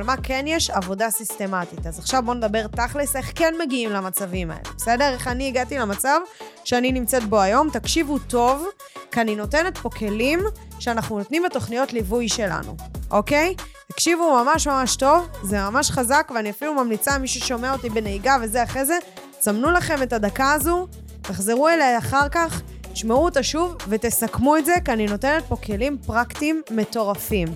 על 0.00 0.06
מה 0.06 0.16
כן 0.22 0.44
יש 0.46 0.70
עבודה 0.70 1.10
סיסטמטית. 1.10 1.86
אז 1.86 1.98
עכשיו 1.98 2.22
בואו 2.24 2.36
נדבר 2.36 2.66
תכלס 2.66 3.16
איך 3.16 3.32
כן 3.34 3.54
מגיעים 3.62 3.90
למצבים 3.90 4.50
האלה, 4.50 4.62
בסדר? 4.76 5.08
איך 5.12 5.28
אני 5.28 5.48
הגעתי 5.48 5.78
למצב 5.78 6.20
שאני 6.64 6.92
נמצאת 6.92 7.24
בו 7.24 7.40
היום. 7.40 7.70
תקשיבו 7.70 8.18
טוב, 8.18 8.66
כי 9.12 9.20
אני 9.20 9.36
נותנת 9.36 9.78
פה 9.78 9.90
כלים 9.90 10.40
שאנחנו 10.78 11.18
נותנים 11.18 11.42
בתוכניות 11.42 11.92
ליווי 11.92 12.28
שלנו, 12.28 12.76
אוקיי? 13.10 13.54
תקשיבו 13.88 14.44
ממש 14.44 14.66
ממש 14.66 14.96
טוב, 14.96 15.28
זה 15.42 15.62
ממש 15.62 15.90
חזק, 15.90 16.30
ואני 16.34 16.50
אפילו 16.50 16.74
ממליצה, 16.74 17.18
מי 17.18 17.28
ששומע 17.28 17.72
אותי 17.72 17.90
בנהיגה 17.90 18.36
וזה 18.42 18.62
אחרי 18.62 18.84
זה, 18.84 18.98
צמנו 19.38 19.70
לכם 19.70 20.02
את 20.02 20.12
הדקה 20.12 20.52
הזו, 20.52 20.86
תחזרו 21.22 21.68
אליי 21.68 21.98
אחר 21.98 22.28
כך, 22.28 22.62
תשמעו 22.92 23.24
אותה 23.24 23.42
שוב 23.42 23.76
ותסכמו 23.88 24.56
את 24.56 24.64
זה, 24.64 24.74
כי 24.84 24.92
אני 24.92 25.06
נותנת 25.06 25.44
פה 25.48 25.56
כלים 25.56 25.98
פרקטיים 26.06 26.62
מטורפים. 26.70 27.48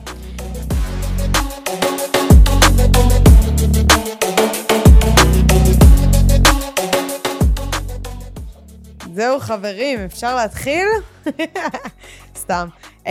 זהו 9.15 9.41
חברים, 9.41 10.01
אפשר 10.01 10.37
להתחיל? 10.37 10.87
סתם. 12.43 12.69
Uh, 13.05 13.09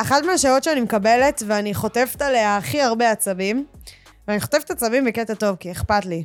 אחת 0.00 0.24
מהשאלות 0.24 0.64
שאני 0.64 0.80
מקבלת, 0.80 1.42
ואני 1.46 1.74
חוטפת 1.74 2.22
עליה 2.22 2.56
הכי 2.56 2.80
הרבה 2.80 3.10
עצבים, 3.10 3.66
ואני 4.28 4.40
חוטפת 4.40 4.70
עצבים 4.70 5.04
בקטע 5.04 5.34
טוב, 5.34 5.56
כי 5.56 5.72
אכפת 5.72 6.04
לי. 6.04 6.24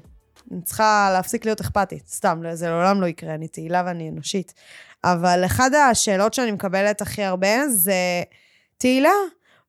אני 0.52 0.62
צריכה 0.62 1.10
להפסיק 1.14 1.46
להיות 1.46 1.62
אכפתית, 1.62 2.08
סתם, 2.08 2.42
זה 2.54 2.70
לעולם 2.70 3.02
לא 3.02 3.06
יקרה, 3.06 3.34
אני 3.36 3.48
תהילה 3.48 3.84
ואני 3.86 4.10
אנושית. 4.10 4.54
אבל 5.04 5.46
אחת 5.46 5.72
השאלות 5.74 6.34
שאני 6.34 6.52
מקבלת 6.52 7.02
הכי 7.02 7.24
הרבה 7.24 7.68
זה, 7.70 8.24
תהילה, 8.78 9.14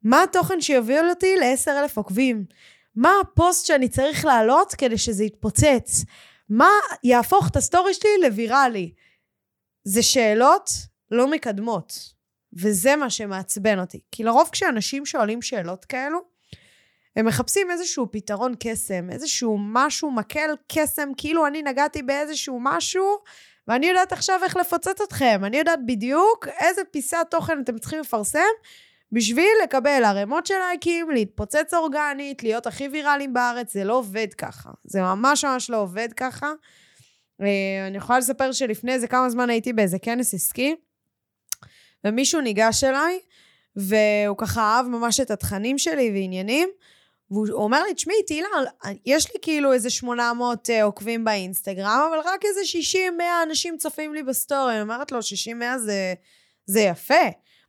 מה 0.04 0.22
התוכן 0.22 0.60
שיוביל 0.60 1.08
אותי 1.10 1.36
ל-10,000 1.36 1.92
עוקבים? 1.94 2.44
מה 2.96 3.12
הפוסט 3.20 3.66
שאני 3.66 3.88
צריך 3.88 4.24
להעלות 4.24 4.74
כדי 4.74 4.98
שזה 4.98 5.24
יתפוצץ? 5.24 6.04
מה 6.48 6.70
יהפוך 7.04 7.48
את 7.48 7.56
הסטורי 7.56 7.94
שלי 7.94 8.10
לוויראלי? 8.22 8.92
זה 9.84 10.02
שאלות 10.02 10.70
לא 11.10 11.30
מקדמות, 11.30 12.14
וזה 12.52 12.96
מה 12.96 13.10
שמעצבן 13.10 13.78
אותי. 13.78 14.00
כי 14.12 14.24
לרוב 14.24 14.48
כשאנשים 14.52 15.06
שואלים 15.06 15.42
שאלות 15.42 15.84
כאלו, 15.84 16.18
הם 17.16 17.26
מחפשים 17.26 17.70
איזשהו 17.70 18.12
פתרון 18.12 18.54
קסם, 18.60 19.10
איזשהו 19.10 19.58
משהו, 19.60 20.10
מקל 20.10 20.54
קסם, 20.72 21.08
כאילו 21.16 21.46
אני 21.46 21.62
נגעתי 21.62 22.02
באיזשהו 22.02 22.58
משהו, 22.62 23.18
ואני 23.68 23.86
יודעת 23.86 24.12
עכשיו 24.12 24.40
איך 24.44 24.56
לפוצץ 24.56 25.00
אתכם. 25.00 25.40
אני 25.44 25.56
יודעת 25.56 25.78
בדיוק 25.86 26.48
איזה 26.60 26.82
פיסת 26.90 27.26
תוכן 27.30 27.60
אתם 27.60 27.78
צריכים 27.78 28.00
לפרסם 28.00 28.40
בשביל 29.12 29.52
לקבל 29.64 30.04
ערימות 30.04 30.46
של 30.46 30.54
לייקים, 30.54 31.10
להתפוצץ 31.10 31.74
אורגנית, 31.74 32.42
להיות 32.42 32.66
הכי 32.66 32.88
ויראליים 32.88 33.32
בארץ. 33.32 33.72
זה 33.72 33.84
לא 33.84 33.98
עובד 33.98 34.34
ככה. 34.38 34.70
זה 34.84 35.00
ממש 35.02 35.44
ממש 35.44 35.70
לא 35.70 35.76
עובד 35.76 36.08
ככה. 36.16 36.52
אה, 37.40 37.86
אני 37.86 37.96
יכולה 37.96 38.18
לספר 38.18 38.52
שלפני 38.52 38.92
איזה 38.92 39.06
כמה 39.06 39.30
זמן 39.30 39.50
הייתי 39.50 39.72
באיזה 39.72 39.98
כנס 39.98 40.34
עסקי, 40.34 40.74
ומישהו 42.04 42.40
ניגש 42.40 42.84
אליי, 42.84 43.18
והוא 43.76 44.36
ככה 44.38 44.60
אהב 44.60 44.86
ממש 44.86 45.20
את 45.20 45.30
התכנים 45.30 45.78
שלי 45.78 46.10
ועניינים, 46.10 46.68
והוא 47.30 47.48
אומר 47.52 47.82
לי, 47.82 47.94
תשמעי, 47.94 48.22
תהילה, 48.26 48.48
יש 49.06 49.32
לי 49.32 49.40
כאילו 49.42 49.72
איזה 49.72 49.90
800 49.90 50.68
uh, 50.68 50.72
אה, 50.72 50.82
עוקבים 50.82 51.24
באינסטגרם, 51.24 52.08
אבל 52.08 52.18
רק 52.24 52.44
איזה 52.44 52.60
60-100 53.18 53.22
אנשים 53.48 53.76
צופים 53.76 54.14
לי 54.14 54.22
בסטורי. 54.22 54.72
אני 54.72 54.82
אומרת 54.82 55.12
לו, 55.12 55.18
60-100 55.18 55.78
זה, 55.78 56.14
זה 56.66 56.80
יפה. 56.80 57.24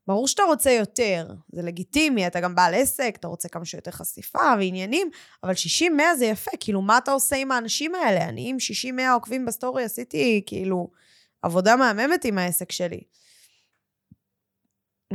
ברור 0.08 0.28
שאתה 0.28 0.44
רוצה 0.44 0.72
יותר, 0.72 1.28
זה 1.52 1.62
לגיטימי, 1.62 2.28
אתה 2.28 2.40
גם 2.40 2.56
בעל 2.56 2.74
עסק, 2.74 3.16
אתה 3.20 3.28
רוצה 3.28 3.50
כמה 3.50 3.66
שיותר 3.66 3.92
חשיפה 3.92 4.54
ועניינים, 4.60 5.10
אבל 5.44 5.54
60-100 5.54 6.18
זה 6.18 6.26
יפה, 6.26 6.52
כאילו, 6.60 6.82
מה 6.82 6.98
אתה 6.98 7.12
עושה 7.12 7.36
עם 7.36 7.52
האנשים 7.52 7.96
האלה? 7.96 8.30
אני 8.30 8.50
עם 8.50 8.58
60-100 9.00 9.14
עוקבים 9.14 9.46
בסטורי 9.46 9.84
עשיתי, 9.84 10.44
כאילו, 10.46 10.90
עבודה 11.42 11.76
מהממת 11.76 12.26
עם 12.26 12.38
העסק 12.38 12.72
שלי. 12.72 13.02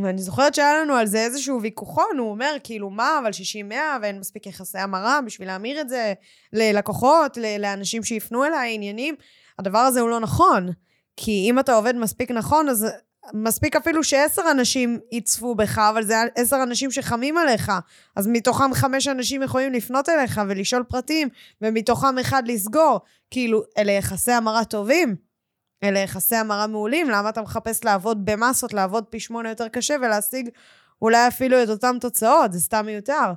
ואני 0.03 0.23
זוכרת 0.23 0.55
שהיה 0.55 0.83
לנו 0.83 0.95
על 0.95 1.07
זה 1.07 1.19
איזשהו 1.25 1.63
ויכוחון, 1.63 2.19
הוא 2.19 2.31
אומר, 2.31 2.57
כאילו, 2.65 2.91
מה, 2.91 3.19
אבל 3.23 3.31
60-100 3.71 3.75
ואין 4.03 4.19
מספיק 4.19 4.47
יחסי 4.47 4.79
המרה 4.79 5.21
בשביל 5.27 5.49
להמיר 5.49 5.81
את 5.81 5.89
זה 5.89 6.15
ללקוחות, 6.53 7.39
לאנשים 7.59 8.05
שיפנו 8.05 8.45
אליי, 8.45 8.75
עניינים. 8.75 9.15
הדבר 9.59 9.79
הזה 9.79 10.01
הוא 10.01 10.11
לא 10.11 10.21
נכון. 10.21 10.69
כי 11.17 11.47
אם 11.51 11.59
אתה 11.59 11.75
עובד 11.75 11.97
מספיק 11.97 12.31
נכון, 12.31 12.69
אז 12.69 12.87
מספיק 13.35 13.77
אפילו 13.77 14.05
שעשר 14.05 14.43
אנשים 14.51 14.99
יצפו 15.13 15.55
בך, 15.55 15.79
אבל 15.79 16.05
זה 16.05 16.15
עשר 16.37 16.63
אנשים 16.63 16.91
שחמים 16.91 17.39
עליך. 17.39 17.73
אז 18.17 18.27
מתוכם 18.27 18.75
חמש 18.75 19.09
אנשים 19.09 19.43
יכולים 19.43 19.73
לפנות 19.73 20.09
אליך 20.09 20.41
ולשאול 20.49 20.83
פרטים, 20.83 21.29
ומתוכם 21.63 22.19
אחד 22.19 22.43
לסגור. 22.49 23.01
כאילו, 23.31 23.63
אלה 23.79 23.93
יחסי 23.93 24.33
המרה 24.33 24.65
טובים. 24.65 25.17
אלה 25.83 25.99
יחסי 25.99 26.37
המרה 26.37 26.67
מעולים, 26.67 27.11
למה 27.11 27.29
אתה 27.29 27.43
מחפש 27.43 27.85
לעבוד 27.85 28.25
במסות, 28.25 28.73
לעבוד 28.73 29.05
פי 29.05 29.21
שמונה 29.21 29.49
יותר 29.49 29.69
קשה 29.69 29.95
ולהשיג 30.01 30.49
אולי 31.03 31.29
אפילו 31.29 31.63
את 31.63 31.69
אותן 31.69 31.99
תוצאות? 31.99 32.53
זה 32.53 32.61
סתם 32.61 32.87
מיותר. 32.87 33.33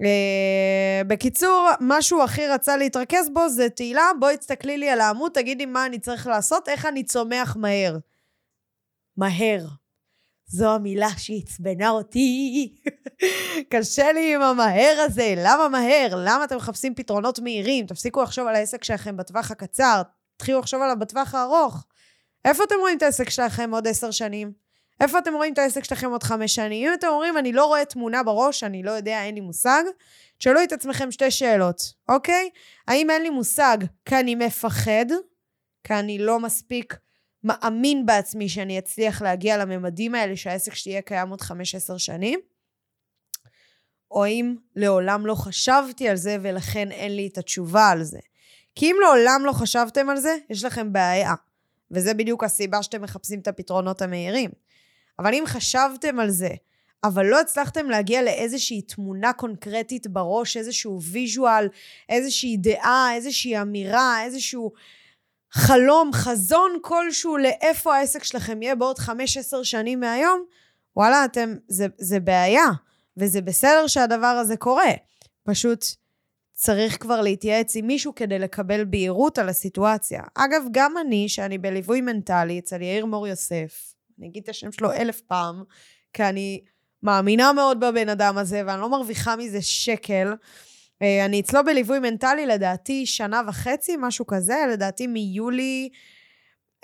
Uh, 0.00 1.04
בקיצור, 1.06 1.68
מה 1.80 2.02
שהוא 2.02 2.22
הכי 2.22 2.46
רצה 2.46 2.76
להתרכז 2.76 3.30
בו 3.32 3.48
זה 3.48 3.68
תהילה, 3.68 4.10
בואי 4.20 4.36
תסתכלי 4.36 4.78
לי 4.78 4.90
על 4.90 5.00
העמוד, 5.00 5.32
תגידי 5.32 5.66
מה 5.66 5.86
אני 5.86 5.98
צריך 5.98 6.26
לעשות, 6.26 6.68
איך 6.68 6.86
אני 6.86 7.04
צומח 7.04 7.56
מהר. 7.56 7.96
מהר. 9.18 9.66
זו 10.46 10.74
המילה 10.74 11.08
שעצבנה 11.16 11.90
אותי. 11.90 12.74
קשה 13.72 14.12
לי 14.12 14.34
עם 14.34 14.42
המהר 14.42 14.96
הזה, 15.06 15.34
למה 15.36 15.68
מהר? 15.68 16.14
למה 16.16 16.44
אתם 16.44 16.56
מחפשים 16.56 16.94
פתרונות 16.94 17.38
מהירים? 17.38 17.86
תפסיקו 17.86 18.22
לחשוב 18.22 18.46
על 18.46 18.54
העסק 18.54 18.84
שלכם 18.84 19.16
בטווח 19.16 19.50
הקצר, 19.50 20.02
תתחילו 20.36 20.58
לחשוב 20.58 20.82
עליו 20.82 20.96
בטווח 20.98 21.34
הארוך. 21.34 21.86
איפה 22.44 22.64
אתם 22.64 22.74
רואים 22.80 22.98
את 22.98 23.02
העסק 23.02 23.30
שלכם 23.30 23.70
עוד 23.70 23.88
עשר 23.88 24.10
שנים? 24.10 24.52
איפה 25.00 25.18
אתם 25.18 25.34
רואים 25.34 25.52
את 25.52 25.58
העסק 25.58 25.84
שלכם 25.84 26.10
עוד 26.10 26.22
חמש 26.22 26.54
שנים? 26.54 26.88
אם 26.88 26.94
אתם 26.94 27.06
אומרים, 27.06 27.38
אני 27.38 27.52
לא 27.52 27.66
רואה 27.66 27.84
תמונה 27.84 28.22
בראש, 28.22 28.64
אני 28.64 28.82
לא 28.82 28.90
יודע, 28.90 29.24
אין 29.24 29.34
לי 29.34 29.40
מושג, 29.40 29.82
תשאלו 30.38 30.62
את 30.62 30.72
עצמכם 30.72 31.10
שתי 31.10 31.30
שאלות, 31.30 31.82
אוקיי? 32.08 32.50
האם 32.88 33.10
אין 33.10 33.22
לי 33.22 33.30
מושג 33.30 33.78
כי 34.04 34.16
אני 34.16 34.34
מפחד, 34.34 35.06
כי 35.84 35.94
אני 35.94 36.18
לא 36.18 36.40
מספיק 36.40 36.96
מאמין 37.44 38.06
בעצמי 38.06 38.48
שאני 38.48 38.78
אצליח 38.78 39.22
להגיע 39.22 39.56
לממדים 39.56 40.14
האלה 40.14 40.36
שהעסק 40.36 40.74
שלי 40.74 40.92
יהיה 40.92 41.02
קיים 41.02 41.28
עוד 41.28 41.40
חמש, 41.40 41.74
עשר 41.74 41.96
שנים? 41.96 42.40
או 44.10 44.26
אם 44.26 44.56
לעולם 44.76 45.26
לא 45.26 45.34
חשבתי 45.34 46.08
על 46.08 46.16
זה 46.16 46.36
ולכן 46.42 46.92
אין 46.92 47.16
לי 47.16 47.26
את 47.32 47.38
התשובה 47.38 47.88
על 47.88 48.02
זה. 48.02 48.18
כי 48.74 48.86
אם 48.86 48.96
לעולם 49.00 49.42
לא 49.44 49.52
חשבתם 49.52 50.08
על 50.08 50.16
זה, 50.16 50.36
יש 50.50 50.64
לכם 50.64 50.92
בעיה. 50.92 51.34
וזה 51.90 52.14
בדיוק 52.14 52.44
הסיבה 52.44 52.82
שאתם 52.82 53.02
מחפשים 53.02 53.40
את 53.40 53.48
הפתרונות 53.48 54.02
המהירים. 54.02 54.50
אבל 55.18 55.34
אם 55.34 55.44
חשבתם 55.46 56.20
על 56.20 56.30
זה, 56.30 56.50
אבל 57.04 57.26
לא 57.26 57.40
הצלחתם 57.40 57.90
להגיע 57.90 58.22
לאיזושהי 58.22 58.82
תמונה 58.82 59.32
קונקרטית 59.32 60.06
בראש, 60.06 60.56
איזשהו 60.56 61.02
ויז'ואל, 61.02 61.68
איזושהי 62.08 62.56
דעה, 62.56 63.14
איזושהי 63.14 63.60
אמירה, 63.60 64.24
איזשהו 64.24 64.72
חלום, 65.52 66.10
חזון 66.12 66.78
כלשהו 66.82 67.36
לאיפה 67.36 67.96
העסק 67.96 68.24
שלכם 68.24 68.62
יהיה 68.62 68.74
בעוד 68.74 68.98
5-10 68.98 69.10
שנים 69.62 70.00
מהיום, 70.00 70.44
וואלה, 70.96 71.24
אתם, 71.24 71.54
זה, 71.68 71.86
זה 71.98 72.20
בעיה, 72.20 72.66
וזה 73.16 73.40
בסדר 73.40 73.86
שהדבר 73.86 74.26
הזה 74.26 74.56
קורה. 74.56 74.90
פשוט 75.44 75.84
צריך 76.52 77.02
כבר 77.02 77.20
להתייעץ 77.20 77.76
עם 77.76 77.86
מישהו 77.86 78.14
כדי 78.14 78.38
לקבל 78.38 78.84
בהירות 78.84 79.38
על 79.38 79.48
הסיטואציה. 79.48 80.22
אגב, 80.34 80.62
גם 80.70 80.98
אני, 80.98 81.28
שאני 81.28 81.58
בליווי 81.58 82.00
מנטלי 82.00 82.58
אצל 82.58 82.82
יאיר 82.82 83.06
מור 83.06 83.26
יוסף, 83.26 83.94
אני 84.18 84.28
אגיד 84.28 84.42
את 84.42 84.48
השם 84.48 84.72
שלו 84.72 84.92
אלף 84.92 85.20
פעם, 85.20 85.62
כי 86.12 86.22
אני 86.22 86.64
מאמינה 87.02 87.52
מאוד 87.52 87.80
בבן 87.80 88.08
אדם 88.08 88.38
הזה, 88.38 88.62
ואני 88.66 88.80
לא 88.80 88.90
מרוויחה 88.90 89.36
מזה 89.36 89.62
שקל. 89.62 90.32
אה, 91.02 91.24
אני 91.24 91.40
אצלו 91.40 91.64
בליווי 91.64 91.98
מנטלי, 91.98 92.46
לדעתי, 92.46 93.06
שנה 93.06 93.42
וחצי, 93.48 93.96
משהו 93.98 94.26
כזה, 94.26 94.56
לדעתי 94.72 95.06
מיולי 95.06 95.88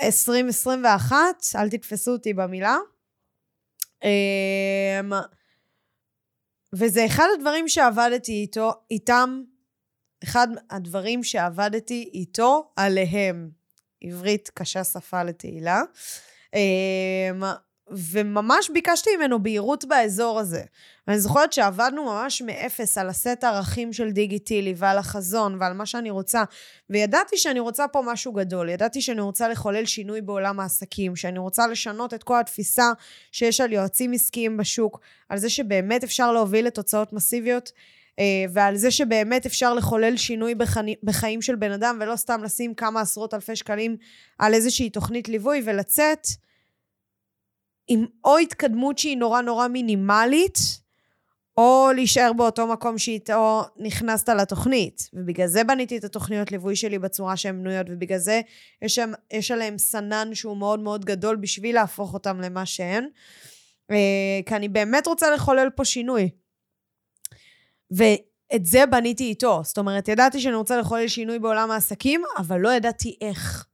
2021, 0.02 1.16
אל 1.56 1.70
תתפסו 1.70 2.12
אותי 2.12 2.34
במילה. 2.34 2.76
אמ, 4.04 5.12
וזה 6.72 7.06
אחד 7.06 7.26
הדברים 7.38 7.68
שעבדתי 7.68 8.32
איתו, 8.32 8.72
איתם 8.90 9.42
אחד 10.24 10.48
הדברים 10.70 11.24
שעבדתי 11.24 12.10
איתו 12.14 12.72
עליהם. 12.76 13.50
עברית 14.02 14.50
קשה 14.54 14.84
שפה 14.84 15.22
לתהילה. 15.22 15.82
וממש 17.90 18.70
ביקשתי 18.70 19.10
ממנו 19.16 19.42
בהירות 19.42 19.84
באזור 19.84 20.40
הזה. 20.40 20.62
אני 21.08 21.18
זוכרת 21.18 21.52
שעבדנו 21.52 22.04
ממש 22.04 22.42
מאפס 22.42 22.98
על 22.98 23.08
הסט 23.08 23.44
הערכים 23.44 23.92
של 23.92 24.10
דיגיטילי 24.10 24.74
ועל 24.76 24.98
החזון 24.98 25.56
ועל 25.60 25.72
מה 25.72 25.86
שאני 25.86 26.10
רוצה, 26.10 26.44
וידעתי 26.90 27.36
שאני 27.36 27.60
רוצה 27.60 27.88
פה 27.88 28.02
משהו 28.06 28.32
גדול, 28.32 28.68
ידעתי 28.68 29.00
שאני 29.00 29.20
רוצה 29.20 29.48
לחולל 29.48 29.84
שינוי 29.84 30.20
בעולם 30.20 30.60
העסקים, 30.60 31.16
שאני 31.16 31.38
רוצה 31.38 31.66
לשנות 31.66 32.14
את 32.14 32.22
כל 32.22 32.40
התפיסה 32.40 32.92
שיש 33.32 33.60
על 33.60 33.72
יועצים 33.72 34.12
עסקיים 34.12 34.56
בשוק, 34.56 35.00
על 35.28 35.38
זה 35.38 35.50
שבאמת 35.50 36.04
אפשר 36.04 36.32
להוביל 36.32 36.66
לתוצאות 36.66 37.12
מסיביות 37.12 37.72
ועל 38.52 38.76
זה 38.76 38.90
שבאמת 38.90 39.46
אפשר 39.46 39.74
לחולל 39.74 40.16
שינוי 40.16 40.54
בחני, 40.54 40.94
בחיים 41.02 41.42
של 41.42 41.56
בן 41.56 41.72
אדם, 41.72 41.98
ולא 42.00 42.16
סתם 42.16 42.42
לשים 42.44 42.74
כמה 42.74 43.00
עשרות 43.00 43.34
אלפי 43.34 43.56
שקלים 43.56 43.96
על 44.38 44.54
איזושהי 44.54 44.90
תוכנית 44.90 45.28
ליווי 45.28 45.62
ולצאת 45.64 46.26
עם 47.88 48.06
או 48.24 48.38
התקדמות 48.38 48.98
שהיא 48.98 49.16
נורא 49.16 49.40
נורא 49.40 49.68
מינימלית, 49.68 50.58
או 51.56 51.88
להישאר 51.94 52.32
באותו 52.32 52.66
מקום 52.66 52.98
שאיתו 52.98 53.62
נכנסת 53.76 54.28
לתוכנית. 54.28 55.10
ובגלל 55.12 55.46
זה 55.46 55.64
בניתי 55.64 55.96
את 55.96 56.04
התוכניות 56.04 56.52
ליווי 56.52 56.76
שלי 56.76 56.98
בצורה 56.98 57.36
שהן 57.36 57.60
בנויות, 57.60 57.86
ובגלל 57.90 58.18
זה 58.18 58.40
יש, 58.82 58.94
שם, 58.94 59.12
יש 59.32 59.50
עליהם 59.50 59.78
סנן 59.78 60.34
שהוא 60.34 60.56
מאוד 60.56 60.80
מאוד 60.80 61.04
גדול 61.04 61.36
בשביל 61.36 61.74
להפוך 61.74 62.14
אותם 62.14 62.40
למה 62.40 62.66
שהן. 62.66 63.08
אה, 63.90 64.40
כי 64.46 64.56
אני 64.56 64.68
באמת 64.68 65.06
רוצה 65.06 65.30
לחולל 65.30 65.70
פה 65.70 65.84
שינוי. 65.84 66.30
ואת 67.90 68.66
זה 68.66 68.86
בניתי 68.86 69.24
איתו. 69.24 69.60
זאת 69.64 69.78
אומרת, 69.78 70.08
ידעתי 70.08 70.40
שאני 70.40 70.54
רוצה 70.54 70.76
לחולל 70.76 71.08
שינוי 71.08 71.38
בעולם 71.38 71.70
העסקים, 71.70 72.22
אבל 72.38 72.60
לא 72.60 72.72
ידעתי 72.72 73.16
איך. 73.20 73.66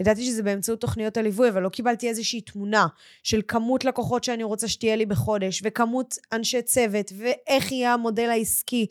ידעתי 0.00 0.24
שזה 0.24 0.42
באמצעות 0.42 0.80
תוכניות 0.80 1.16
הליווי, 1.16 1.48
אבל 1.48 1.62
לא 1.62 1.68
קיבלתי 1.68 2.08
איזושהי 2.08 2.40
תמונה 2.40 2.86
של 3.22 3.40
כמות 3.48 3.84
לקוחות 3.84 4.24
שאני 4.24 4.42
רוצה 4.42 4.68
שתהיה 4.68 4.96
לי 4.96 5.06
בחודש, 5.06 5.62
וכמות 5.64 6.14
אנשי 6.32 6.62
צוות, 6.62 7.12
ואיך 7.18 7.72
יהיה 7.72 7.94
המודל 7.94 8.30
העסקי, 8.30 8.86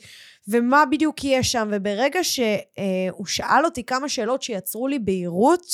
ומה 0.48 0.84
בדיוק 0.92 1.24
יהיה 1.24 1.44
שם. 1.44 1.70
וברגע 1.72 2.20
שהוא 2.24 3.26
שאל 3.26 3.66
אותי 3.66 3.84
כמה 3.84 4.10
שאלות 4.10 4.42
שיצרו 4.42 4.88
לי 4.88 5.00
בהירות, 5.00 5.66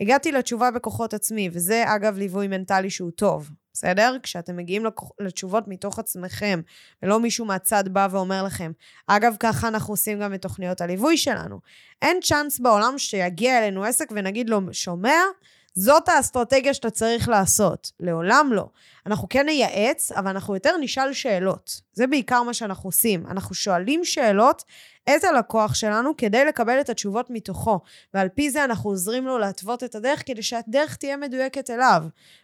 הגעתי 0.00 0.32
לתשובה 0.32 0.70
בכוחות 0.70 1.14
עצמי, 1.14 1.48
וזה 1.52 1.84
אגב 1.86 2.18
ליווי 2.18 2.48
מנטלי 2.48 2.90
שהוא 2.90 3.10
טוב. 3.10 3.50
בסדר? 3.76 4.16
כשאתם 4.22 4.56
מגיעים 4.56 4.82
לתשובות 5.20 5.68
מתוך 5.68 5.98
עצמכם, 5.98 6.60
ולא 7.02 7.20
מישהו 7.20 7.44
מהצד 7.44 7.84
בא 7.88 8.08
ואומר 8.10 8.42
לכם. 8.42 8.72
אגב, 9.06 9.36
ככה 9.40 9.68
אנחנו 9.68 9.92
עושים 9.92 10.20
גם 10.20 10.34
את 10.34 10.42
תוכניות 10.42 10.80
הליווי 10.80 11.16
שלנו. 11.16 11.60
אין 12.02 12.18
צ'אנס 12.22 12.58
בעולם 12.58 12.98
שיגיע 12.98 13.58
אלינו 13.58 13.84
עסק 13.84 14.08
ונגיד 14.10 14.50
לו, 14.50 14.60
שומע? 14.72 15.16
זאת 15.78 16.08
האסטרטגיה 16.08 16.74
שאתה 16.74 16.90
צריך 16.90 17.28
לעשות. 17.28 17.92
לעולם 18.00 18.50
לא. 18.52 18.68
אנחנו 19.06 19.28
כן 19.28 19.46
נייעץ, 19.46 20.12
אבל 20.12 20.28
אנחנו 20.28 20.54
יותר 20.54 20.76
נשאל 20.80 21.12
שאלות. 21.12 21.80
זה 21.92 22.06
בעיקר 22.06 22.42
מה 22.42 22.54
שאנחנו 22.54 22.88
עושים. 22.88 23.26
אנחנו 23.26 23.54
שואלים 23.54 24.04
שאלות 24.04 24.62
את 25.04 25.24
הלקוח 25.24 25.74
שלנו 25.74 26.16
כדי 26.16 26.44
לקבל 26.44 26.80
את 26.80 26.88
התשובות 26.88 27.30
מתוכו, 27.30 27.80
ועל 28.14 28.28
פי 28.28 28.50
זה 28.50 28.64
אנחנו 28.64 28.90
עוזרים 28.90 29.26
לו 29.26 29.38
להתוות 29.38 29.84
את 29.84 29.94
הדרך 29.94 30.22
כדי 30.26 30.42
שהדרך 30.42 30.96
תהיה 30.96 31.16
מדויקת 31.16 31.70
אליו, 31.70 32.02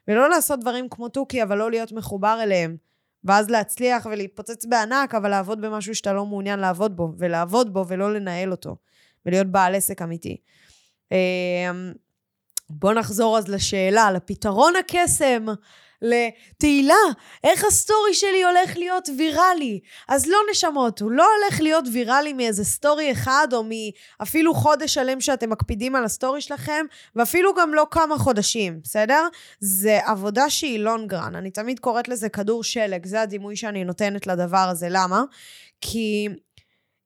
ולא 0.08 0.28
לעשות 0.28 0.60
דברים 0.60 0.88
כמו 0.88 1.08
תוכי, 1.08 1.42
אבל 1.42 1.58
לא 1.58 1.70
להיות 1.70 1.92
מחובר 1.92 2.38
אליהם. 2.42 2.76
ואז 3.24 3.50
להצליח 3.50 4.06
ולהתפוצץ 4.06 4.66
בענק, 4.66 5.14
אבל 5.14 5.30
לעבוד 5.30 5.60
במשהו 5.60 5.94
שאתה 5.94 6.12
לא 6.12 6.26
מעוניין 6.26 6.58
לעבוד 6.58 6.96
בו, 6.96 7.12
ולעבוד 7.18 7.72
בו 7.72 7.84
ולא 7.88 8.14
לנהל 8.14 8.50
אותו, 8.50 8.76
ולהיות 9.26 9.46
בעל 9.46 9.74
עסק 9.74 10.02
אמיתי. 10.02 10.36
בואו 12.74 12.92
נחזור 12.92 13.38
אז 13.38 13.48
לשאלה, 13.48 14.10
לפתרון 14.10 14.72
הקסם. 14.76 15.46
לתהילה, 16.02 16.94
איך 17.44 17.64
הסטורי 17.64 18.14
שלי 18.14 18.44
הולך 18.44 18.76
להיות 18.76 19.08
ויראלי? 19.18 19.80
אז 20.08 20.26
לא 20.26 20.38
נשמות, 20.50 21.00
הוא 21.00 21.10
לא 21.10 21.26
הולך 21.36 21.60
להיות 21.60 21.84
ויראלי 21.92 22.32
מאיזה 22.32 22.64
סטורי 22.64 23.12
אחד, 23.12 23.48
או 23.52 23.64
מאפילו 24.20 24.54
חודש 24.54 24.94
שלם 24.94 25.20
שאתם 25.20 25.50
מקפידים 25.50 25.96
על 25.96 26.04
הסטורי 26.04 26.40
שלכם, 26.40 26.86
ואפילו 27.16 27.54
גם 27.54 27.74
לא 27.74 27.86
כמה 27.90 28.18
חודשים, 28.18 28.80
בסדר? 28.82 29.28
זה 29.60 29.98
עבודה 30.04 30.50
שהיא 30.50 30.78
long 30.78 31.07
run, 31.07 31.36
אני 31.36 31.50
תמיד 31.50 31.78
קוראת 31.78 32.08
לזה 32.08 32.28
כדור 32.28 32.64
שלג, 32.64 33.06
זה 33.06 33.20
הדימוי 33.20 33.56
שאני 33.56 33.84
נותנת 33.84 34.26
לדבר 34.26 34.68
הזה. 34.70 34.86
למה? 34.90 35.22
כי 35.80 36.28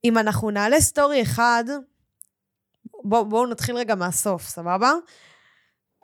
אם 0.05 0.19
אנחנו 0.19 0.51
נעלה 0.51 0.81
סטורי 0.81 1.23
אחד, 1.23 1.65
בואו 3.05 3.25
בוא 3.29 3.47
נתחיל 3.47 3.77
רגע 3.77 3.95
מהסוף, 3.95 4.43
סבבה? 4.43 4.93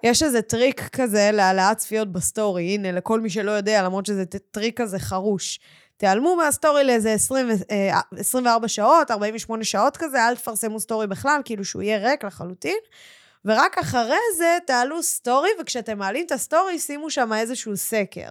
יש 0.02 0.22
איזה 0.22 0.42
טריק 0.42 0.80
כזה 0.80 1.30
להעלאת 1.32 1.76
צפיות 1.76 2.12
בסטורי, 2.12 2.62
הנה, 2.62 2.92
לכל 2.92 3.20
מי 3.20 3.30
שלא 3.30 3.50
יודע, 3.50 3.82
למרות 3.82 4.06
שזה 4.06 4.24
טריק 4.24 4.80
כזה 4.80 4.98
חרוש. 4.98 5.60
תיעלמו 5.96 6.36
מהסטורי 6.36 6.84
לאיזה 6.84 7.12
20, 7.12 7.48
24 8.18 8.64
אה, 8.64 8.68
שעות, 8.68 9.10
48 9.10 9.64
שעות 9.64 9.96
כזה, 9.96 10.28
אל 10.28 10.34
תפרסמו 10.36 10.80
סטורי 10.80 11.06
בכלל, 11.06 11.40
כאילו 11.44 11.64
שהוא 11.64 11.82
יהיה 11.82 12.10
ריק 12.10 12.24
לחלוטין. 12.24 12.78
ורק 13.44 13.78
אחרי 13.78 14.18
זה 14.36 14.58
תעלו 14.66 15.02
סטורי, 15.02 15.50
וכשאתם 15.60 15.98
מעלים 15.98 16.26
את 16.26 16.32
הסטורי, 16.32 16.78
שימו 16.78 17.10
שם 17.10 17.32
איזשהו 17.32 17.76
סקר. 17.76 18.30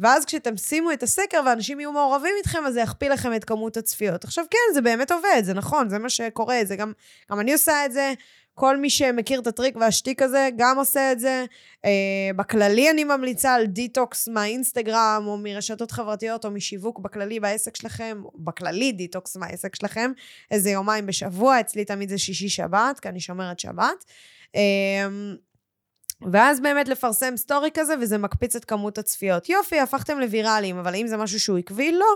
ואז 0.00 0.24
כשאתם 0.24 0.56
תשימו 0.56 0.92
את 0.92 1.02
הסקר 1.02 1.40
ואנשים 1.46 1.80
יהיו 1.80 1.92
מעורבים 1.92 2.34
איתכם, 2.38 2.66
אז 2.66 2.74
זה 2.74 2.80
יכפיל 2.80 3.12
לכם 3.12 3.34
את 3.34 3.44
כמות 3.44 3.76
הצפיות. 3.76 4.24
עכשיו, 4.24 4.44
כן, 4.50 4.74
זה 4.74 4.80
באמת 4.80 5.10
עובד, 5.10 5.42
זה 5.42 5.54
נכון, 5.54 5.88
זה 5.88 5.98
מה 5.98 6.10
שקורה, 6.10 6.60
זה 6.64 6.76
גם, 6.76 6.92
גם 7.30 7.40
אני 7.40 7.52
עושה 7.52 7.86
את 7.86 7.92
זה. 7.92 8.12
כל 8.58 8.76
מי 8.76 8.90
שמכיר 8.90 9.40
את 9.40 9.46
הטריק 9.46 9.76
והשטיק 9.76 10.22
הזה, 10.22 10.48
גם 10.56 10.78
עושה 10.78 11.12
את 11.12 11.20
זה. 11.20 11.44
אה, 11.76 11.88
בכללי 12.36 12.90
אני 12.90 13.04
ממליצה 13.04 13.54
על 13.54 13.66
דיטוקס 13.66 14.28
מהאינסטגרם, 14.28 15.24
או 15.26 15.36
מרשתות 15.36 15.90
חברתיות, 15.90 16.44
או 16.44 16.50
משיווק 16.50 16.98
בכללי 16.98 17.40
בעסק 17.40 17.76
שלכם, 17.76 18.22
בכללי 18.34 18.92
דיטוקס 18.92 19.36
מהעסק 19.36 19.76
שלכם, 19.76 20.12
איזה 20.50 20.70
יומיים 20.70 21.06
בשבוע, 21.06 21.60
אצלי 21.60 21.84
תמיד 21.84 22.08
זה 22.08 22.18
שישי-שבת, 22.18 23.00
כי 23.00 23.08
אני 23.08 23.20
שומרת 23.20 23.60
שבת. 23.60 24.04
אה, 24.52 24.58
ואז 26.32 26.60
באמת 26.60 26.88
לפרסם 26.88 27.36
סטורי 27.36 27.70
כזה, 27.74 27.94
וזה 28.00 28.18
מקפיץ 28.18 28.56
את 28.56 28.64
כמות 28.64 28.98
הצפיות. 28.98 29.48
יופי, 29.48 29.80
הפכתם 29.80 30.20
לוויראליים, 30.20 30.78
אבל 30.78 30.94
אם 30.94 31.06
זה 31.06 31.16
משהו 31.16 31.40
שהוא 31.40 31.58
עקבי, 31.58 31.92
לא. 31.92 32.14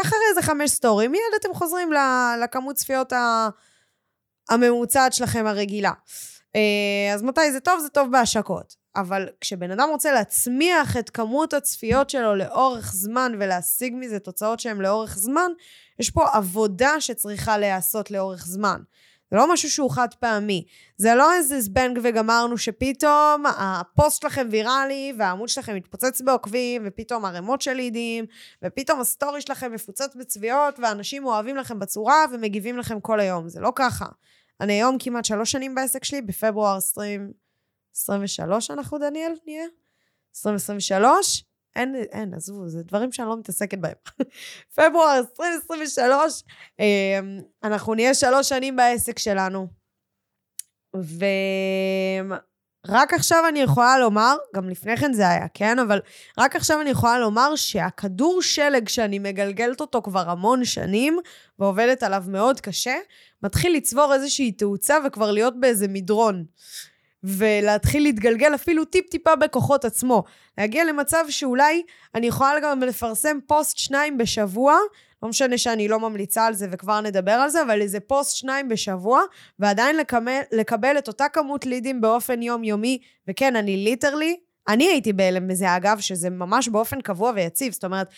אחרי 0.00 0.18
איזה 0.30 0.42
חמש 0.42 0.70
סטורים, 0.70 1.12
מיד 1.12 1.22
אתם 1.40 1.54
חוזרים 1.54 1.90
לכמות 2.42 2.76
צפיות 2.76 3.12
ה... 3.12 3.48
הממוצעת 4.50 5.12
שלכם 5.12 5.46
הרגילה. 5.46 5.92
אה, 6.56 7.14
אז 7.14 7.22
מתי 7.22 7.52
זה 7.52 7.60
טוב? 7.60 7.80
זה 7.80 7.88
טוב 7.88 8.10
בהשקות. 8.10 8.84
אבל 8.96 9.28
כשבן 9.40 9.70
אדם 9.70 9.88
רוצה 9.90 10.12
להצמיח 10.12 10.96
את 10.96 11.10
כמות 11.10 11.54
הצפיות 11.54 12.10
שלו 12.10 12.34
לאורך 12.34 12.92
זמן 12.94 13.32
ולהשיג 13.40 13.94
מזה 13.96 14.18
תוצאות 14.18 14.60
שהן 14.60 14.80
לאורך 14.80 15.16
זמן, 15.18 15.50
יש 16.00 16.10
פה 16.10 16.24
עבודה 16.32 17.00
שצריכה 17.00 17.58
להיעשות 17.58 18.10
לאורך 18.10 18.46
זמן. 18.46 18.80
זה 19.30 19.36
לא 19.36 19.52
משהו 19.52 19.70
שהוא 19.70 19.90
חד 19.90 20.14
פעמי. 20.20 20.64
זה 20.96 21.14
לא 21.14 21.34
איזה 21.34 21.60
זבנג 21.60 21.98
וגמרנו 22.02 22.58
שפתאום 22.58 23.44
הפוסט 23.46 24.22
שלכם 24.22 24.48
ויראלי 24.50 25.12
והעמוד 25.18 25.48
שלכם 25.48 25.76
מתפוצץ 25.76 26.20
בעוקבים 26.20 26.82
ופתאום 26.86 27.24
ערימות 27.24 27.60
של 27.60 27.72
לידים 27.72 28.24
ופתאום 28.64 29.00
הסטורי 29.00 29.40
שלכם 29.40 29.72
מפוצץ 29.72 30.14
בצפיות 30.16 30.78
ואנשים 30.78 31.26
אוהבים 31.26 31.56
לכם 31.56 31.78
בצורה 31.78 32.24
ומגיבים 32.32 32.78
לכם 32.78 33.00
כל 33.00 33.20
היום. 33.20 33.48
זה 33.48 33.60
לא 33.60 33.72
ככה. 33.74 34.06
אני 34.60 34.72
היום 34.72 34.96
כמעט 34.98 35.24
שלוש 35.24 35.52
שנים 35.52 35.74
בעסק 35.74 36.04
שלי, 36.04 36.22
בפברואר 36.22 36.74
2023 36.76 38.70
אנחנו, 38.70 38.98
דניאל, 38.98 39.32
נהיה? 39.46 39.64
2023? 40.36 41.44
אין, 41.76 41.94
אין, 41.94 42.34
עזבו, 42.34 42.68
זה 42.68 42.82
דברים 42.82 43.12
שאני 43.12 43.28
לא 43.28 43.36
מתעסקת 43.36 43.78
בהם. 43.78 43.94
פברואר 44.74 45.18
2023, 45.18 46.42
אמ, 46.78 46.84
אנחנו 47.64 47.94
נהיה 47.94 48.14
שלוש 48.14 48.48
שנים 48.48 48.76
בעסק 48.76 49.18
שלנו. 49.18 49.68
ורק 52.88 53.14
עכשיו 53.14 53.44
אני 53.48 53.60
יכולה 53.60 53.98
לומר, 53.98 54.36
גם 54.56 54.68
לפני 54.68 54.96
כן 54.96 55.12
זה 55.12 55.28
היה, 55.28 55.46
כן? 55.54 55.78
אבל 55.78 56.00
רק 56.38 56.56
עכשיו 56.56 56.80
אני 56.80 56.90
יכולה 56.90 57.18
לומר 57.18 57.56
שהכדור 57.56 58.42
שלג 58.42 58.88
שאני 58.88 59.18
מגלגלת 59.18 59.80
אותו 59.80 60.02
כבר 60.02 60.30
המון 60.30 60.64
שנים, 60.64 61.18
ועובדת 61.58 62.02
עליו 62.02 62.24
מאוד 62.28 62.60
קשה, 62.60 62.94
מתחיל 63.42 63.76
לצבור 63.76 64.14
איזושהי 64.14 64.52
תאוצה 64.52 64.96
וכבר 65.06 65.30
להיות 65.30 65.60
באיזה 65.60 65.88
מדרון. 65.88 66.44
ולהתחיל 67.24 68.02
להתגלגל 68.02 68.54
אפילו 68.54 68.84
טיפ-טיפה 68.84 69.36
בכוחות 69.36 69.84
עצמו. 69.84 70.24
להגיע 70.58 70.84
למצב 70.84 71.24
שאולי 71.28 71.82
אני 72.14 72.26
יכולה 72.26 72.60
גם 72.62 72.80
לפרסם 72.80 73.38
פוסט 73.46 73.78
שניים 73.78 74.18
בשבוע, 74.18 74.76
לא 75.24 75.30
משנה 75.30 75.58
שאני 75.58 75.88
לא 75.88 76.00
ממליצה 76.00 76.46
על 76.46 76.54
זה 76.54 76.66
וכבר 76.70 77.00
נדבר 77.00 77.32
על 77.32 77.48
זה, 77.48 77.62
אבל 77.62 77.80
איזה 77.80 78.00
פוסט 78.00 78.36
שניים 78.36 78.68
בשבוע, 78.68 79.22
ועדיין 79.58 79.96
לקבל, 79.96 80.40
לקבל 80.52 80.98
את 80.98 81.08
אותה 81.08 81.28
כמות 81.28 81.66
לידים 81.66 82.00
באופן 82.00 82.42
יומיומי, 82.42 82.98
וכן, 83.28 83.56
אני 83.56 83.76
literally, 83.76 84.36
אני 84.68 84.84
הייתי 84.84 85.12
בהלם 85.12 85.48
בזה 85.48 85.76
אגב, 85.76 86.00
שזה 86.00 86.30
ממש 86.30 86.68
באופן 86.68 87.00
קבוע 87.00 87.32
ויציב, 87.34 87.72
זאת 87.72 87.84
אומרת, 87.84 88.08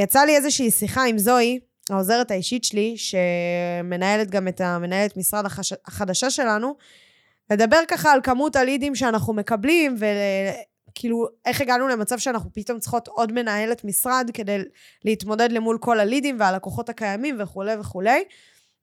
יצא 0.00 0.20
לי 0.20 0.36
איזושהי 0.36 0.70
שיחה 0.70 1.04
עם 1.04 1.18
זוהי, 1.18 1.58
העוזרת 1.90 2.30
האישית 2.30 2.64
שלי, 2.64 2.94
שמנהלת 2.96 4.30
גם 4.30 4.48
את 4.48 4.60
המנהלת 4.60 5.16
משרד 5.16 5.46
החש... 5.46 5.72
החדשה 5.86 6.30
שלנו, 6.30 6.76
לדבר 7.50 7.80
ככה 7.88 8.12
על 8.12 8.20
כמות 8.22 8.56
הלידים 8.56 8.94
שאנחנו 8.94 9.32
מקבלים, 9.32 9.96
וכאילו, 10.96 11.26
איך 11.46 11.60
הגענו 11.60 11.88
למצב 11.88 12.18
שאנחנו 12.18 12.50
פתאום 12.52 12.78
צריכות 12.78 13.08
עוד 13.08 13.32
מנהלת 13.32 13.84
משרד 13.84 14.30
כדי 14.34 14.58
להתמודד 15.04 15.52
למול 15.52 15.78
כל 15.80 16.00
הלידים 16.00 16.40
והלקוחות 16.40 16.88
הקיימים 16.88 17.36
וכולי 17.40 17.76
וכולי. 17.80 18.10
היא 18.10 18.24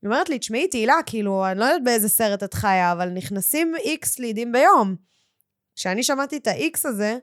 אומרת 0.06 0.30
לי, 0.30 0.40
תשמעי, 0.40 0.68
תהילה, 0.68 0.96
כאילו, 1.06 1.46
אני 1.46 1.60
לא 1.60 1.66
יודעת 1.66 1.84
באיזה 1.84 2.10
סרט 2.10 2.44
את 2.44 2.54
חיה, 2.54 2.92
אבל 2.92 3.10
נכנסים 3.10 3.76
איקס 3.76 4.20
לידים 4.20 4.52
ביום. 4.52 4.96
כשאני 5.76 6.04
שמעתי 6.04 6.38
את 6.38 6.48
האיקס 6.48 6.86
הזה, 6.86 7.18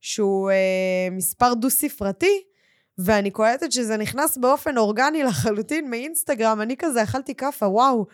שהוא 0.00 0.50
אה, 0.50 1.08
מספר 1.10 1.54
דו-ספרתי, 1.54 2.42
ואני 2.98 3.30
קולטת 3.30 3.72
שזה 3.72 3.96
נכנס 3.96 4.36
באופן 4.36 4.78
אורגני 4.78 5.22
לחלוטין 5.22 5.90
מאינסטגרם, 5.90 6.60
אני 6.60 6.76
כזה 6.76 7.02
אכלתי 7.02 7.34
כאפה, 7.34 7.66
וואו. 7.66 8.06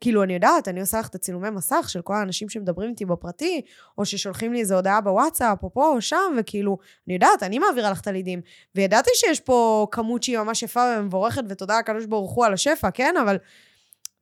כאילו, 0.00 0.22
אני 0.22 0.34
יודעת, 0.34 0.68
אני 0.68 0.80
עושה 0.80 1.00
לך 1.00 1.08
את 1.08 1.14
הצילומי 1.14 1.50
מסך 1.50 1.86
של 1.88 2.02
כל 2.02 2.14
האנשים 2.14 2.48
שמדברים 2.48 2.90
איתי 2.90 3.04
בפרטי, 3.04 3.62
או 3.98 4.04
ששולחים 4.04 4.52
לי 4.52 4.60
איזו 4.60 4.74
הודעה 4.74 5.00
בוואטסאפ, 5.00 5.62
או 5.62 5.72
פה 5.72 5.86
או 5.86 6.00
שם, 6.00 6.34
וכאילו, 6.38 6.78
אני 7.06 7.14
יודעת, 7.14 7.42
אני 7.42 7.58
מעבירה 7.58 7.90
לך 7.90 8.00
את 8.00 8.06
הלידים. 8.06 8.40
וידעתי 8.74 9.10
שיש 9.14 9.40
פה 9.40 9.86
כמות 9.90 10.22
שהיא 10.22 10.38
ממש 10.38 10.62
יפה 10.62 10.80
ומבורכת, 10.98 11.42
ותודה 11.48 11.78
הקדוש 11.78 12.06
ברוך 12.06 12.32
הוא 12.32 12.46
על 12.46 12.52
השפע, 12.52 12.90
כן? 12.90 13.14
אבל 13.22 13.36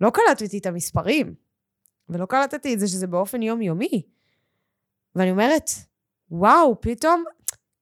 לא 0.01 0.11
קלטתי 0.11 0.59
את 0.59 0.67
המספרים. 0.67 1.35
ולא 2.09 2.27
קלטתי 2.27 2.75
את 2.75 2.81
זה 2.81 2.89
שזה 2.89 3.07
באופן 3.07 3.43
יומיומי. 3.43 4.03
ואני 5.15 5.31
אומרת, 5.31 5.71
וואו, 6.31 6.81
פתאום, 6.81 7.25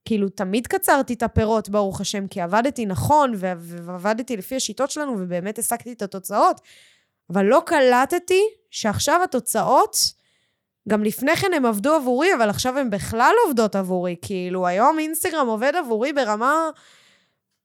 כאילו, 0.05 0.29
תמיד 0.29 0.67
קצרתי 0.67 1.15
את 1.15 1.23
הפירות, 1.23 1.69
ברוך 1.69 2.01
השם, 2.01 2.27
כי 2.27 2.41
עבדתי 2.41 2.87
נכון, 2.87 3.33
ועבדתי 3.59 4.37
לפי 4.37 4.57
השיטות 4.57 4.91
שלנו, 4.91 5.15
ובאמת 5.19 5.59
השגתי 5.59 5.93
את 5.93 6.03
התוצאות. 6.03 6.61
אבל 7.31 7.45
לא 7.45 7.63
קלטתי 7.67 8.43
שעכשיו 8.71 9.21
התוצאות, 9.25 9.97
גם 10.89 11.05
לפני 11.05 11.37
כן 11.37 11.53
הם 11.55 11.67
עבדו 11.67 11.95
עבורי, 11.95 12.35
אבל 12.35 12.51
עכשיו 12.51 12.79
הן 12.79 12.91
בכלל 12.91 13.35
עובדות 13.47 13.77
עבורי. 13.77 14.17
כאילו, 14.23 14.67
היום 14.67 14.99
אינסטגרם 14.99 15.47
עובד 15.47 15.73
עבורי 15.77 16.13
ברמה 16.13 16.71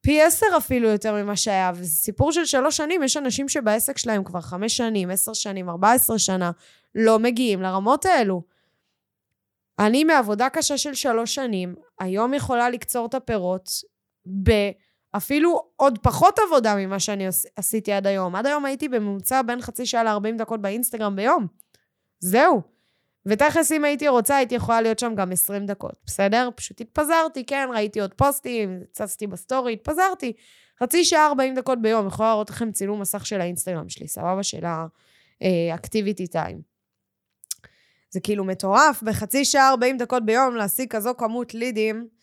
פי 0.02 0.22
עשר 0.22 0.46
אפילו 0.58 0.90
יותר 0.90 1.14
ממה 1.14 1.36
שהיה. 1.36 1.72
וזה 1.76 1.96
סיפור 1.96 2.32
של 2.32 2.46
שלוש 2.46 2.78
שנים, 2.78 3.04
יש 3.04 3.18
אנשים 3.18 3.50
שבעסק 3.50 3.98
שלהם 3.98 4.24
כבר 4.24 4.42
חמש 4.42 4.78
שנים, 4.78 5.10
עשר 5.10 5.34
שנים, 5.34 5.70
ארבע 5.70 5.92
עשרה 5.92 6.20
שנה, 6.20 6.52
לא 6.96 7.20
מגיעים 7.20 7.62
לרמות 7.62 8.06
האלו. 8.06 8.44
אני 9.80 10.04
מעבודה 10.04 10.50
קשה 10.50 10.78
של 10.78 10.94
שלוש 10.94 11.36
שנים, 11.36 11.76
היום 12.00 12.34
יכולה 12.34 12.70
לקצור 12.70 13.06
את 13.06 13.14
הפירות 13.14 13.70
באפילו 15.14 15.62
עוד 15.76 16.00
פחות 16.02 16.40
עבודה 16.48 16.76
ממה 16.76 17.00
שאני 17.00 17.28
עשיתי 17.56 17.94
עד 17.94 18.08
היום. 18.08 18.36
עד 18.36 18.46
היום 18.46 18.66
הייתי 18.66 18.88
בממוצע 18.90 19.42
בין 19.42 19.62
חצי 19.62 19.86
שעה 19.86 20.04
ל-40 20.04 20.38
דקות 20.38 20.62
באינסטגרם 20.62 21.16
ביום. 21.16 21.48
זהו. 22.20 22.62
ותכלס, 23.26 23.72
אם 23.72 23.86
הייתי 23.86 24.08
רוצה, 24.08 24.38
הייתי 24.38 24.56
יכולה 24.56 24.82
להיות 24.82 25.00
שם 25.00 25.16
גם 25.16 25.32
20 25.32 25.66
דקות, 25.66 25.96
בסדר? 26.06 26.50
פשוט 26.56 26.82
התפזרתי, 26.82 27.46
כן, 27.46 27.70
ראיתי 27.74 28.02
עוד 28.02 28.14
פוסטים, 28.14 28.80
הצצתי 28.92 29.28
בסטורי, 29.28 29.74
התפזרתי. 29.74 30.34
חצי 30.84 31.06
שעה 31.06 31.28
40 31.28 31.56
דקות 31.56 31.82
ביום, 31.82 32.08
יכולה 32.08 32.30
להראות 32.30 32.50
לכם 32.50 32.72
צילום 32.72 33.02
מסך 33.02 33.26
של 33.26 33.42
האינסטגרם 33.42 33.90
שלי, 33.90 34.08
סבבה? 34.08 34.44
של 34.44 34.66
ה 35.42 35.51
activity 35.51 36.28
time. 36.28 36.62
זה 38.10 38.20
כאילו 38.20 38.44
מטורף, 38.44 39.04
בחצי 39.04 39.46
שעה 39.46 39.70
40 39.70 39.98
דקות 39.98 40.26
ביום 40.26 40.56
להשיג 40.56 40.90
כזו 40.90 41.14
כמות 41.18 41.54
לידים, 41.54 41.98
אה, 41.98 42.21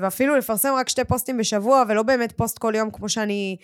ואפילו 0.00 0.36
לפרסם 0.36 0.74
רק 0.78 0.88
שתי 0.88 1.04
פוסטים 1.04 1.36
בשבוע, 1.38 1.84
ולא 1.88 2.02
באמת 2.02 2.32
פוסט 2.32 2.58
כל 2.58 2.72
יום 2.76 2.90
כמו 2.90 3.08
שאני 3.08 3.56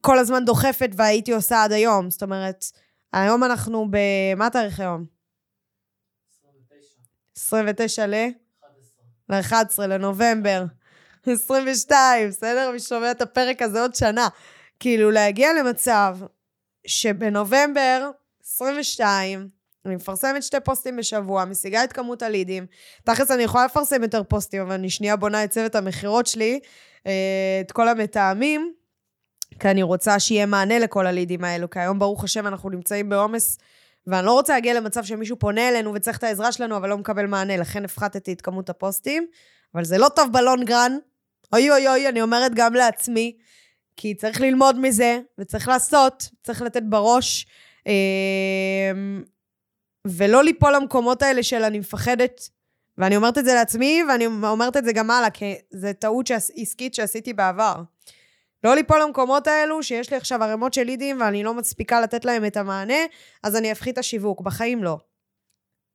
כל 0.00 0.18
הזמן 0.18 0.44
דוחפת 0.44 0.90
והייתי 0.96 1.32
עושה 1.32 1.64
עד 1.64 1.72
היום. 1.72 2.10
זאת 2.10 2.22
אומרת, 2.22 2.64
היום 3.12 3.44
אנחנו 3.44 3.88
ב... 3.90 3.96
מה 4.36 4.46
התאריך 4.46 4.80
היום? 4.80 5.04
29 7.36 8.06
ל? 8.06 8.14
11. 9.28 9.82
ל-11 9.82 9.86
לנובמבר. 9.86 10.64
22, 11.26 12.28
בסדר? 12.28 12.70
מי 12.72 12.80
שומע 12.80 13.10
את 13.10 13.22
הפרק 13.22 13.62
הזה 13.62 13.80
עוד 13.80 13.94
שנה. 13.94 14.28
כאילו, 14.80 15.10
להגיע 15.10 15.48
למצב 15.52 16.18
שבנובמבר 16.86 18.10
22, 18.44 19.48
אני 19.86 19.94
מפרסמת 19.96 20.42
שתי 20.42 20.60
פוסטים 20.60 20.96
בשבוע, 20.96 21.44
משיגה 21.44 21.84
את 21.84 21.92
כמות 21.92 22.22
הלידים. 22.22 22.66
תכלס 23.04 23.30
אני 23.30 23.42
יכולה 23.42 23.64
לפרסם 23.64 24.02
יותר 24.02 24.22
פוסטים, 24.22 24.62
אבל 24.62 24.72
אני 24.72 24.90
שנייה 24.90 25.16
בונה 25.16 25.44
את 25.44 25.50
צוות 25.50 25.74
המכירות 25.74 26.26
שלי, 26.26 26.60
אה, 27.06 27.58
את 27.60 27.72
כל 27.72 27.88
המתאמים, 27.88 28.72
כי 29.60 29.68
אני 29.70 29.82
רוצה 29.82 30.18
שיהיה 30.18 30.46
מענה 30.46 30.78
לכל 30.78 31.06
הלידים 31.06 31.44
האלו, 31.44 31.70
כי 31.70 31.78
היום 31.78 31.98
ברוך 31.98 32.24
השם 32.24 32.46
אנחנו 32.46 32.70
נמצאים 32.70 33.08
בעומס, 33.08 33.58
ואני 34.06 34.26
לא 34.26 34.32
רוצה 34.32 34.52
להגיע 34.52 34.74
למצב 34.74 35.04
שמישהו 35.04 35.38
פונה 35.38 35.68
אלינו 35.68 35.94
וצריך 35.94 36.18
את 36.18 36.24
העזרה 36.24 36.52
שלנו, 36.52 36.76
אבל 36.76 36.88
לא 36.88 36.98
מקבל 36.98 37.26
מענה, 37.26 37.56
לכן 37.56 37.84
הפחתתי 37.84 38.32
את 38.32 38.40
כמות 38.40 38.70
הפוסטים, 38.70 39.26
אבל 39.74 39.84
זה 39.84 39.98
לא 39.98 40.08
טוב 40.08 40.32
בלונגרן. 40.32 40.98
אוי 41.52 41.70
אוי 41.70 41.88
אוי, 41.88 42.08
אני 42.08 42.22
אומרת 42.22 42.52
גם 42.54 42.74
לעצמי, 42.74 43.36
כי 43.96 44.14
צריך 44.14 44.40
ללמוד 44.40 44.78
מזה, 44.78 45.20
וצריך 45.38 45.68
לעשות, 45.68 46.28
צריך 46.42 46.62
לתת 46.62 46.82
בראש. 46.82 47.46
ולא 50.06 50.44
ליפול 50.44 50.76
למקומות 50.76 51.22
האלה 51.22 51.42
של 51.42 51.62
אני 51.62 51.78
מפחדת, 51.78 52.48
ואני 52.98 53.16
אומרת 53.16 53.38
את 53.38 53.44
זה 53.44 53.54
לעצמי, 53.54 54.02
ואני 54.08 54.26
אומרת 54.26 54.76
את 54.76 54.84
זה 54.84 54.92
גם 54.92 55.10
הלאה, 55.10 55.30
כי 55.30 55.54
זו 55.70 55.88
טעות 55.98 56.30
עסקית 56.56 56.94
שעשיתי 56.94 57.32
בעבר. 57.32 57.74
לא 58.64 58.74
ליפול 58.74 59.02
למקומות 59.02 59.46
האלו, 59.46 59.82
שיש 59.82 60.10
לי 60.10 60.16
עכשיו 60.16 60.42
ערימות 60.42 60.74
של 60.74 60.82
לידים 60.82 61.20
ואני 61.20 61.42
לא 61.42 61.54
מספיקה 61.54 62.00
לתת 62.00 62.24
להם 62.24 62.44
את 62.44 62.56
המענה, 62.56 62.98
אז 63.42 63.56
אני 63.56 63.72
אפחית 63.72 63.94
את 63.94 63.98
השיווק. 63.98 64.40
בחיים 64.40 64.84
לא. 64.84 64.98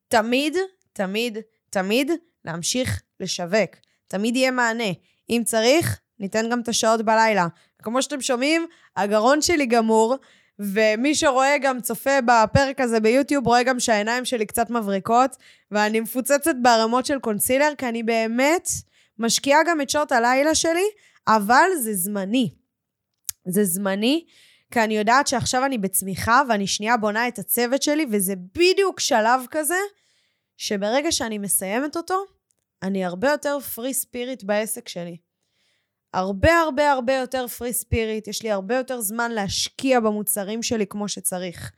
תמיד, 0.08 0.58
תמיד, 0.94 1.38
תמיד 1.70 2.12
להמשיך 2.46 3.02
לשווק. 3.20 3.76
תמיד 4.08 4.36
יהיה 4.36 4.52
מענה. 4.52 4.92
אם 5.30 5.42
צריך, 5.46 6.00
ניתן 6.20 6.50
גם 6.50 6.60
את 6.62 6.68
השעות 6.68 7.02
בלילה. 7.02 7.48
כמו 7.84 8.02
שאתם 8.02 8.22
שומעים, 8.22 8.68
הגרון 8.96 9.42
שלי 9.42 9.66
גמור, 9.66 10.16
ומי 10.60 11.16
שרואה 11.16 11.58
גם 11.62 11.82
צופה 11.82 12.22
בפרק 12.26 12.82
הזה 12.82 13.00
ביוטיוב, 13.00 13.48
רואה 13.48 13.64
גם 13.64 13.80
שהעיניים 13.80 14.26
שלי 14.26 14.46
קצת 14.46 14.70
מבריקות, 14.70 15.38
ואני 15.72 16.00
מפוצצת 16.00 16.56
בערימות 16.62 17.06
של 17.06 17.20
קונסילר, 17.20 17.70
כי 17.78 17.88
אני 17.88 18.04
באמת 18.04 18.70
משקיעה 19.20 19.60
גם 19.68 19.82
את 19.82 19.90
שעות 19.90 20.12
הלילה 20.12 20.56
שלי, 20.56 20.86
אבל 21.28 21.70
זה 21.82 21.94
זמני. 21.94 22.54
זה 23.48 23.64
זמני, 23.64 24.26
כי 24.72 24.84
אני 24.84 24.98
יודעת 24.98 25.28
שעכשיו 25.28 25.66
אני 25.66 25.78
בצמיחה, 25.78 26.42
ואני 26.50 26.68
שנייה 26.68 26.98
בונה 26.98 27.28
את 27.28 27.40
הצוות 27.40 27.82
שלי, 27.82 28.06
וזה 28.12 28.34
בדיוק 28.56 29.00
שלב 29.00 29.42
כזה, 29.52 29.78
שברגע 30.58 31.12
שאני 31.12 31.38
מסיימת 31.38 31.98
אותו, 31.98 32.26
אני 32.84 33.06
הרבה 33.06 33.32
יותר 33.32 33.60
פרי 33.60 33.94
ספיריט 33.94 34.44
בעסק 34.44 34.88
שלי. 34.88 35.18
הרבה 36.18 36.60
הרבה 36.60 36.92
הרבה 36.92 37.14
יותר 37.14 37.48
פרי 37.48 37.74
ספיריט, 37.74 38.28
יש 38.28 38.44
לי 38.44 38.52
הרבה 38.52 38.76
יותר 38.76 39.02
זמן 39.02 39.32
להשקיע 39.32 40.00
במוצרים 40.00 40.64
שלי 40.64 40.88
כמו 40.88 41.08
שצריך. 41.08 41.72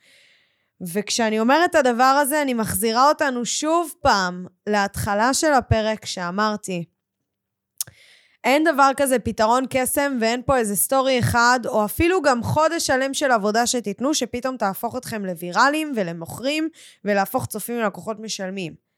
וכשאני 0.82 1.40
אומרת 1.40 1.70
את 1.70 1.76
הדבר 1.76 2.04
הזה, 2.04 2.42
אני 2.42 2.54
מחזירה 2.54 3.10
אותנו 3.10 3.46
שוב 3.46 3.92
פעם 4.02 4.46
להתחלה 4.68 5.34
של 5.34 5.54
הפרק 5.54 6.06
שאמרתי. 6.06 6.86
אין 8.44 8.64
דבר 8.64 8.92
כזה 8.98 9.20
פתרון 9.20 9.66
קסם 9.70 10.18
ואין 10.22 10.42
פה 10.46 10.58
איזה 10.58 10.76
סטורי 10.76 11.20
אחד, 11.20 11.60
או 11.66 11.86
אפילו 11.86 12.22
גם 12.22 12.44
חודש 12.44 12.88
שלם 12.88 13.14
של 13.14 13.32
עבודה 13.32 13.68
שתיתנו, 13.68 14.14
שפתאום 14.14 14.58
תהפוך 14.58 14.96
אתכם 14.96 15.26
לוויראליים 15.26 15.94
ולמוכרים, 15.96 16.70
ולהפוך 17.06 17.46
צופים 17.46 17.80
ללקוחות 17.80 18.20
משלמים. 18.20 18.89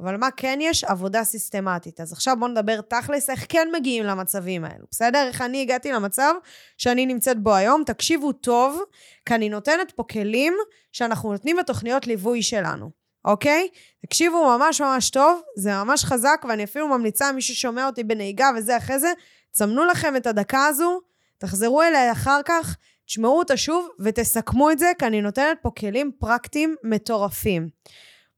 אבל 0.00 0.16
מה 0.16 0.30
כן 0.30 0.58
יש? 0.62 0.84
עבודה 0.84 1.24
סיסטמטית. 1.24 2.00
אז 2.00 2.12
עכשיו 2.12 2.36
בואו 2.38 2.50
נדבר 2.50 2.80
תכלס 2.80 3.30
איך 3.30 3.46
כן 3.48 3.68
מגיעים 3.72 4.04
למצבים 4.04 4.64
האלו, 4.64 4.84
בסדר? 4.90 5.26
איך 5.28 5.42
אני 5.42 5.62
הגעתי 5.62 5.92
למצב 5.92 6.34
שאני 6.78 7.06
נמצאת 7.06 7.42
בו 7.42 7.54
היום. 7.54 7.82
תקשיבו 7.86 8.32
טוב, 8.32 8.82
כי 9.26 9.34
אני 9.34 9.48
נותנת 9.48 9.90
פה 9.90 10.02
כלים 10.02 10.54
שאנחנו 10.92 11.32
נותנים 11.32 11.56
בתוכניות 11.56 12.06
ליווי 12.06 12.42
שלנו, 12.42 12.90
אוקיי? 13.24 13.68
תקשיבו 14.06 14.58
ממש 14.58 14.80
ממש 14.80 15.10
טוב, 15.10 15.40
זה 15.56 15.70
ממש 15.72 16.04
חזק, 16.04 16.44
ואני 16.48 16.64
אפילו 16.64 16.88
ממליצה, 16.88 17.32
מי 17.32 17.42
ששומע 17.42 17.86
אותי 17.86 18.04
בנהיגה 18.04 18.50
וזה 18.56 18.76
אחרי 18.76 18.98
זה, 18.98 19.12
צמנו 19.50 19.84
לכם 19.84 20.16
את 20.16 20.26
הדקה 20.26 20.66
הזו, 20.66 21.00
תחזרו 21.38 21.82
אליי 21.82 22.12
אחר 22.12 22.40
כך, 22.44 22.76
תשמעו 23.06 23.38
אותה 23.38 23.56
שוב 23.56 23.88
ותסכמו 24.00 24.70
את 24.70 24.78
זה, 24.78 24.92
כי 24.98 25.06
אני 25.06 25.20
נותנת 25.20 25.58
פה 25.62 25.70
כלים 25.78 26.12
פרקטיים 26.18 26.76
מטורפים. 26.84 27.68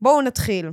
בואו 0.01 0.23
נתחיל. 0.23 0.71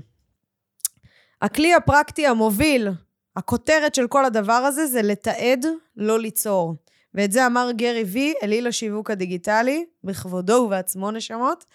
הכלי 1.41 1.74
הפרקטי 1.74 2.27
המוביל, 2.27 2.88
הכותרת 3.36 3.96
של 3.96 4.08
כל 4.08 4.25
הדבר 4.25 4.53
הזה, 4.53 4.88
זה 4.88 5.01
לתעד, 5.01 5.65
לא 5.96 6.20
ליצור. 6.20 6.75
ואת 7.13 7.32
זה 7.32 7.46
אמר 7.46 7.70
גרי 7.72 8.03
וי, 8.03 8.34
אליל 8.44 8.67
השיווק 8.67 9.12
הדיגיטלי, 9.12 9.86
בכבודו 10.03 10.53
ובעצמו 10.53 11.12
נשמות, 11.12 11.65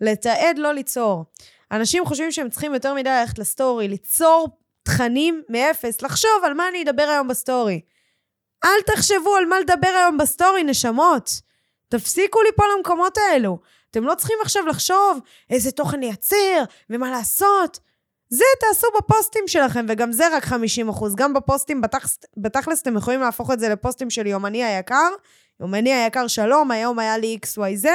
לתעד, 0.00 0.58
לא 0.58 0.74
ליצור. 0.74 1.24
אנשים 1.72 2.04
חושבים 2.04 2.32
שהם 2.32 2.48
צריכים 2.48 2.74
יותר 2.74 2.94
מדי 2.94 3.10
ללכת 3.10 3.38
לסטורי, 3.38 3.88
ליצור 3.88 4.48
תכנים 4.82 5.42
מאפס, 5.48 6.02
לחשוב 6.02 6.44
על 6.44 6.54
מה 6.54 6.68
אני 6.68 6.82
אדבר 6.82 7.02
היום 7.02 7.28
בסטורי. 7.28 7.80
אל 8.64 8.82
תחשבו 8.86 9.36
על 9.36 9.46
מה 9.46 9.60
לדבר 9.60 9.88
היום 9.88 10.18
בסטורי, 10.18 10.64
נשמות. 10.64 11.30
תפסיקו 11.88 12.42
ליפול 12.42 12.66
למקומות 12.76 13.18
האלו. 13.18 13.58
אתם 13.90 14.04
לא 14.04 14.14
צריכים 14.14 14.36
עכשיו 14.42 14.66
לחשוב 14.66 15.20
איזה 15.50 15.70
תוכן 15.70 16.00
לייצר 16.00 16.64
ומה 16.90 17.10
לעשות. 17.10 17.78
זה 18.30 18.44
תעשו 18.60 18.86
בפוסטים 18.98 19.44
שלכם, 19.46 19.86
וגם 19.88 20.12
זה 20.12 20.36
רק 20.36 20.44
50 20.44 20.88
אחוז. 20.88 21.14
גם 21.14 21.34
בפוסטים, 21.34 21.80
בתכלס, 21.80 22.18
בתכלס 22.36 22.82
אתם 22.82 22.96
יכולים 22.96 23.20
להפוך 23.20 23.50
את 23.50 23.60
זה 23.60 23.68
לפוסטים 23.68 24.10
של 24.10 24.26
יומני 24.26 24.64
היקר. 24.64 25.10
יומני 25.60 25.92
היקר 25.92 26.26
שלום, 26.26 26.70
היום 26.70 26.98
היה 26.98 27.18
לי 27.18 27.38
XYZ, 27.46 27.86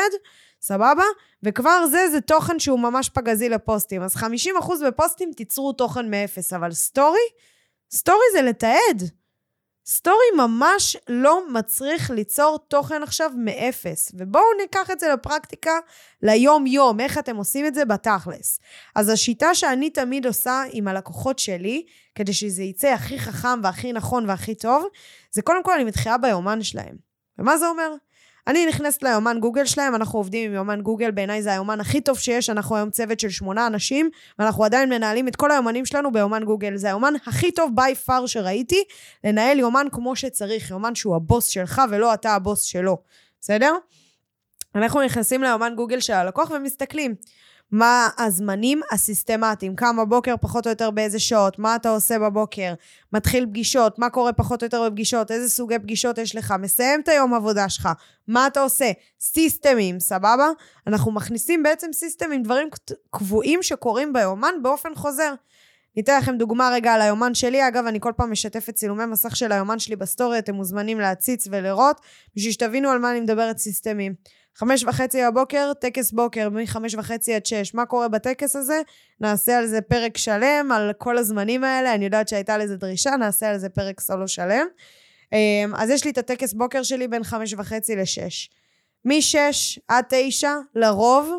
סבבה? 0.62 1.04
וכבר 1.44 1.88
זה, 1.88 2.10
זה 2.12 2.22
תוכן 2.22 2.60
שהוא 2.60 2.80
ממש 2.80 3.10
פגזי 3.10 3.50
לפוסטים. 3.50 4.02
אז 4.02 4.16
50 4.16 4.58
אחוז 4.58 4.84
בפוסטים 4.84 5.32
תיצרו 5.34 5.74
תוכן 5.74 6.12
מאפס, 6.12 6.54
אבל 6.54 6.72
סטורי? 6.72 7.20
סטורי 7.94 8.26
זה 8.34 8.42
לתעד. 8.42 9.10
סטורי 9.86 10.26
ממש 10.38 10.98
לא 11.10 11.42
מצריך 11.50 12.10
ליצור 12.12 12.60
תוכן 12.68 13.04
עכשיו 13.04 13.32
מאפס. 13.38 14.12
ובואו 14.14 14.44
ניקח 14.62 14.92
את 14.92 15.00
זה 15.00 15.14
לפרקטיקה 15.14 15.80
ליום-יום, 16.22 17.00
איך 17.00 17.18
אתם 17.18 17.36
עושים 17.36 17.66
את 17.66 17.76
זה 17.76 17.86
בתכלס. 17.86 18.60
אז 18.96 19.10
השיטה 19.10 19.56
שאני 19.56 19.90
תמיד 19.90 20.26
עושה 20.26 20.64
עם 20.72 20.88
הלקוחות 20.88 21.40
שלי, 21.40 21.86
כדי 22.16 22.34
שזה 22.34 22.64
יצא 22.64 22.88
הכי 22.88 23.20
חכם 23.20 23.60
והכי 23.64 23.94
נכון 23.94 24.30
והכי 24.30 24.56
טוב, 24.56 24.86
זה 25.32 25.42
קודם 25.42 25.64
כל 25.64 25.74
אני 25.74 25.84
מתחילה 25.84 26.18
ביומן 26.18 26.64
שלהם. 26.64 26.96
ומה 27.40 27.58
זה 27.58 27.68
אומר? 27.68 27.94
אני 28.48 28.66
נכנסת 28.66 29.04
ליומן 29.04 29.40
גוגל 29.40 29.66
שלהם, 29.66 29.96
אנחנו 29.96 30.20
עובדים 30.20 30.50
עם 30.50 30.56
יומן 30.56 30.82
גוגל, 30.82 31.12
בעיניי 31.12 31.42
זה 31.42 31.52
היומן 31.52 31.80
הכי 31.80 32.02
טוב 32.02 32.20
שיש, 32.20 32.50
אנחנו 32.50 32.76
היום 32.76 32.90
צוות 32.90 33.20
של 33.20 33.30
שמונה 33.30 33.68
אנשים, 33.68 34.10
ואנחנו 34.40 34.64
עדיין 34.64 34.90
מנהלים 34.90 35.28
את 35.28 35.36
כל 35.36 35.52
היומנים 35.52 35.86
שלנו 35.86 36.12
ביומן 36.12 36.44
גוגל. 36.44 36.76
זה 36.76 36.88
היומן 36.88 37.14
הכי 37.26 37.52
טוב 37.52 37.72
ביי 37.76 37.96
פאר 37.96 38.26
שראיתי, 38.26 38.84
לנהל 39.24 39.60
יומן 39.60 39.88
כמו 39.92 40.16
שצריך, 40.16 40.70
יומן 40.72 40.96
שהוא 40.96 41.16
הבוס 41.16 41.48
שלך 41.48 41.82
ולא 41.90 42.14
אתה 42.14 42.36
הבוס 42.36 42.62
שלו, 42.62 42.98
בסדר? 43.42 43.76
אנחנו 44.76 45.02
נכנסים 45.02 45.44
ליומן 45.44 45.74
גוגל 45.76 46.00
של 46.00 46.14
הלקוח 46.14 46.52
ומסתכלים. 46.52 47.16
מה 47.74 48.10
הזמנים 48.18 48.82
הסיסטמטיים, 48.92 49.76
קם 49.76 49.98
בבוקר 49.98 50.36
פחות 50.42 50.68
או 50.68 50.72
יותר 50.72 50.92
באיזה 50.92 51.20
שעות, 51.20 51.60
מה 51.60 51.76
אתה 51.76 51.90
עושה 51.90 52.20
בבוקר, 52.20 52.74
מתחיל 53.14 53.46
פגישות, 53.46 54.00
מה 54.00 54.10
קורה 54.10 54.34
פחות 54.34 54.64
או 54.64 54.66
יותר 54.66 54.90
בפגישות, 54.90 55.32
איזה 55.32 55.50
סוגי 55.50 55.80
פגישות 55.80 56.18
יש 56.18 56.36
לך, 56.36 56.54
מסיים 56.60 57.02
את 57.02 57.08
היום 57.08 57.34
עבודה 57.34 57.70
שלך, 57.70 57.90
מה 58.28 58.48
אתה 58.48 58.62
עושה, 58.62 58.92
סיסטמים, 59.22 60.00
סבבה? 60.00 60.48
אנחנו 60.88 61.12
מכניסים 61.12 61.64
בעצם 61.64 61.88
סיסטמים, 61.94 62.44
דברים 62.44 62.68
קבועים 63.10 63.64
שקורים 63.64 64.14
ביומן 64.14 64.54
באופן 64.62 64.96
חוזר. 64.96 65.34
ניתן 65.96 66.18
לכם 66.18 66.38
דוגמה 66.38 66.70
רגע 66.74 66.94
על 66.94 67.02
היומן 67.02 67.34
שלי. 67.34 67.68
אגב, 67.68 67.86
אני 67.86 68.00
כל 68.00 68.12
פעם 68.16 68.32
משתפת 68.32 68.76
צילומי 68.76 69.06
מסך 69.06 69.36
של 69.36 69.52
היומן 69.52 69.80
שלי 69.80 69.96
בסטורי, 69.96 70.40
אתם 70.40 70.56
מוזמנים 70.56 71.00
להציץ 71.00 71.48
ולראות, 71.52 72.02
בשביל 72.36 72.52
שתבינו 72.52 72.90
על 72.90 73.00
מה 73.00 73.12
אני 73.12 73.20
מדברת 73.22 73.58
סיסטמים. 73.58 74.14
חמש 74.56 74.84
וחצי 74.84 75.22
בבוקר, 75.28 75.72
טקס 75.74 76.12
בוקר 76.12 76.50
מחמש 76.50 76.96
וחצי 76.96 77.34
עד 77.34 77.46
שש. 77.46 77.74
מה 77.74 77.86
קורה 77.86 78.08
בטקס 78.08 78.56
הזה? 78.56 78.82
נעשה 79.20 79.58
על 79.58 79.68
זה 79.68 79.82
פרק 79.82 80.18
שלם, 80.18 80.72
על 80.72 80.92
כל 80.98 81.18
הזמנים 81.18 81.64
האלה. 81.64 81.94
אני 81.94 82.06
יודעת 82.06 82.28
שהייתה 82.28 82.58
לזה 82.58 82.78
דרישה, 82.78 83.16
נעשה 83.16 83.50
על 83.50 83.58
זה 83.58 83.70
פרק 83.70 84.00
סולו 84.00 84.28
שלם. 84.28 84.66
אמ, 85.34 85.76
אז 85.76 85.90
יש 85.90 86.06
לי 86.06 86.12
את 86.12 86.18
הטקס 86.18 86.54
בוקר 86.54 86.84
שלי 86.84 87.08
בין 87.08 87.24
חמש 87.24 87.54
וחצי 87.54 87.96
לשש. 87.96 88.50
משש 89.06 89.80
עד 89.88 90.04
תשע, 90.10 90.54
לרוב, 90.76 91.32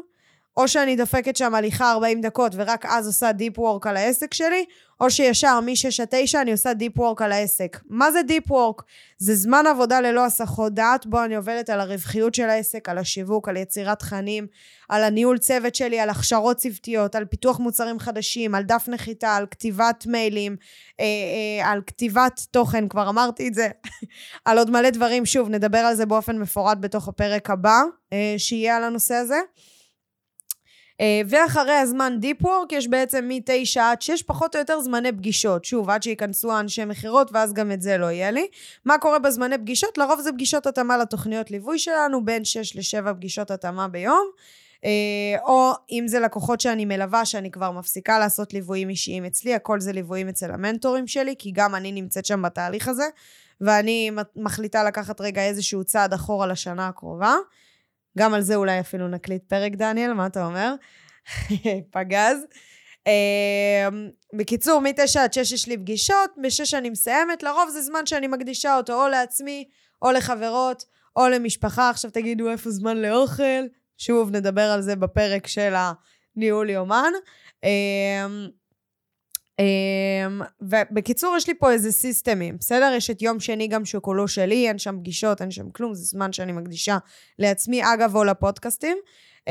או 0.56 0.68
שאני 0.68 0.96
דופקת 0.96 1.36
שם 1.36 1.54
הליכה 1.54 1.92
40 1.92 2.20
דקות 2.20 2.52
ורק 2.54 2.86
אז 2.86 3.06
עושה 3.06 3.32
deep 3.32 3.58
work 3.58 3.86
על 3.86 3.96
העסק 3.96 4.34
שלי, 4.34 4.64
או 5.00 5.10
שישר 5.10 5.60
מ-6 5.60 6.02
עד 6.02 6.08
9 6.10 6.40
אני 6.40 6.52
עושה 6.52 6.74
deep 6.74 6.98
work 6.98 7.22
על 7.22 7.32
העסק. 7.32 7.80
מה 7.88 8.12
זה 8.12 8.22
deep 8.22 8.50
work? 8.50 8.82
זה 9.18 9.34
זמן 9.34 9.64
עבודה 9.66 10.00
ללא 10.00 10.24
הסחות 10.24 10.74
דעת, 10.74 11.06
בו 11.06 11.24
אני 11.24 11.36
עובדת 11.36 11.70
על 11.70 11.80
הרווחיות 11.80 12.34
של 12.34 12.50
העסק, 12.50 12.88
על 12.88 12.98
השיווק, 12.98 13.48
על 13.48 13.56
יצירת 13.56 13.98
תכנים, 13.98 14.46
על 14.88 15.04
הניהול 15.04 15.38
צוות 15.38 15.74
שלי, 15.74 16.00
על 16.00 16.10
הכשרות 16.10 16.56
צוותיות, 16.56 17.14
על 17.14 17.24
פיתוח 17.24 17.58
מוצרים 17.58 17.98
חדשים, 17.98 18.54
על 18.54 18.62
דף 18.62 18.84
נחיתה, 18.88 19.36
על 19.36 19.46
כתיבת 19.50 20.06
מיילים, 20.06 20.56
אה, 21.00 21.04
אה, 21.04 21.70
על 21.70 21.80
כתיבת 21.86 22.40
תוכן, 22.50 22.88
כבר 22.88 23.08
אמרתי 23.08 23.48
את 23.48 23.54
זה, 23.54 23.68
על 24.44 24.58
עוד 24.58 24.70
מלא 24.70 24.90
דברים. 24.90 25.26
שוב, 25.26 25.48
נדבר 25.48 25.78
על 25.78 25.94
זה 25.94 26.06
באופן 26.06 26.38
מפורט 26.38 26.78
בתוך 26.80 27.08
הפרק 27.08 27.50
הבא, 27.50 27.82
אה, 28.12 28.34
שיהיה 28.38 28.76
על 28.76 28.84
הנושא 28.84 29.14
הזה. 29.14 29.38
אה, 31.00 31.20
ואחרי 31.28 31.72
הזמן 31.72 32.16
דיפ 32.20 32.44
וורק 32.44 32.72
יש 32.72 32.88
בעצם 32.88 33.28
מ-9 33.28 33.80
עד 33.80 34.02
6 34.02 34.22
פחות 34.22 34.54
או 34.54 34.60
יותר 34.60 34.80
זמני 34.80 35.12
פגישות. 35.12 35.64
שוב, 35.64 35.90
עד 35.90 36.02
שייכנסו 36.02 36.52
האנשי 36.52 36.84
מכירות 36.84 37.30
ואז 37.32 37.52
גם 37.52 37.72
את 37.72 37.82
זה 37.82 37.98
לא 37.98 38.06
יהיה 38.10 38.30
לי. 38.30 38.46
מה 38.84 38.98
קורה 38.98 39.18
בזמני 39.18 39.58
פגישות? 39.58 39.98
לרוב 39.98 40.20
זה 40.20 40.32
פגישות 40.32 40.66
התאמה 40.66 40.98
לתוכניות 40.98 41.50
ליווי 41.50 41.78
שלנו, 41.78 42.24
בין 42.24 42.44
6 42.44 42.76
ל-7 42.76 43.14
פגישות 43.14 43.50
התאמה 43.50 43.88
ביום. 43.88 44.30
אה, 44.84 44.90
או 45.46 45.72
אם 45.90 46.04
זה 46.08 46.20
לקוחות 46.20 46.60
שאני 46.60 46.84
מלווה, 46.84 47.24
שאני 47.24 47.50
כבר 47.50 47.70
מפסיקה 47.70 48.18
לעשות 48.18 48.52
ליוויים 48.54 48.88
אישיים 48.88 49.24
אצלי, 49.24 49.54
הכל 49.54 49.80
זה 49.80 49.92
ליוויים 49.92 50.28
אצל 50.28 50.50
המנטורים 50.50 51.06
שלי, 51.06 51.34
כי 51.38 51.50
גם 51.54 51.74
אני 51.74 51.92
נמצאת 51.92 52.24
שם 52.24 52.42
בתהליך 52.42 52.88
הזה, 52.88 53.04
ואני 53.60 54.10
מחליטה 54.36 54.84
לקחת 54.84 55.20
רגע 55.20 55.42
איזשהו 55.42 55.84
צעד 55.84 56.12
אחורה 56.12 56.46
לשנה 56.46 56.88
הקרובה. 56.88 57.34
גם 58.18 58.34
על 58.34 58.40
זה 58.42 58.54
אולי 58.54 58.80
אפילו 58.80 59.08
נקליט 59.08 59.42
פרק, 59.48 59.72
דניאל, 59.72 60.12
מה 60.12 60.26
אתה 60.26 60.46
אומר? 60.46 60.74
פגז. 61.92 62.36
Uh, 63.08 63.94
בקיצור, 64.34 64.80
מ-9 64.80 65.20
עד 65.20 65.32
6 65.32 65.52
יש 65.52 65.68
לי 65.68 65.76
פגישות, 65.76 66.30
ב-6 66.36 66.78
אני 66.78 66.90
מסיימת, 66.90 67.42
לרוב 67.42 67.68
זה 67.68 67.82
זמן 67.82 68.06
שאני 68.06 68.26
מקדישה 68.26 68.76
אותו 68.76 69.02
או 69.02 69.08
לעצמי, 69.08 69.68
או 70.02 70.12
לחברות, 70.12 70.84
או 71.16 71.28
למשפחה. 71.28 71.90
עכשיו 71.90 72.10
תגידו 72.10 72.50
איפה 72.50 72.70
זמן 72.70 72.96
לאוכל, 72.96 73.64
שוב 73.98 74.30
נדבר 74.30 74.62
על 74.62 74.82
זה 74.82 74.96
בפרק 74.96 75.46
של 75.46 75.74
הניהול 76.36 76.70
יומן. 76.70 77.12
Um, 79.60 80.44
ובקיצור, 80.60 81.36
יש 81.36 81.48
לי 81.48 81.54
פה 81.54 81.72
איזה 81.72 81.92
סיסטמים, 81.92 82.56
בסדר? 82.60 82.92
יש 82.96 83.10
את 83.10 83.22
יום 83.22 83.40
שני 83.40 83.68
גם 83.68 83.84
שהוא 83.84 84.02
כולו 84.02 84.28
שלי, 84.28 84.68
אין 84.68 84.78
שם 84.78 84.96
פגישות, 84.98 85.42
אין 85.42 85.50
שם 85.50 85.70
כלום, 85.70 85.94
זה 85.94 86.04
זמן 86.04 86.32
שאני 86.32 86.52
מקדישה 86.52 86.98
לעצמי, 87.38 87.82
אגב, 87.94 88.16
או 88.16 88.24
לפודקאסטים. 88.24 88.96
Um, 89.40 89.48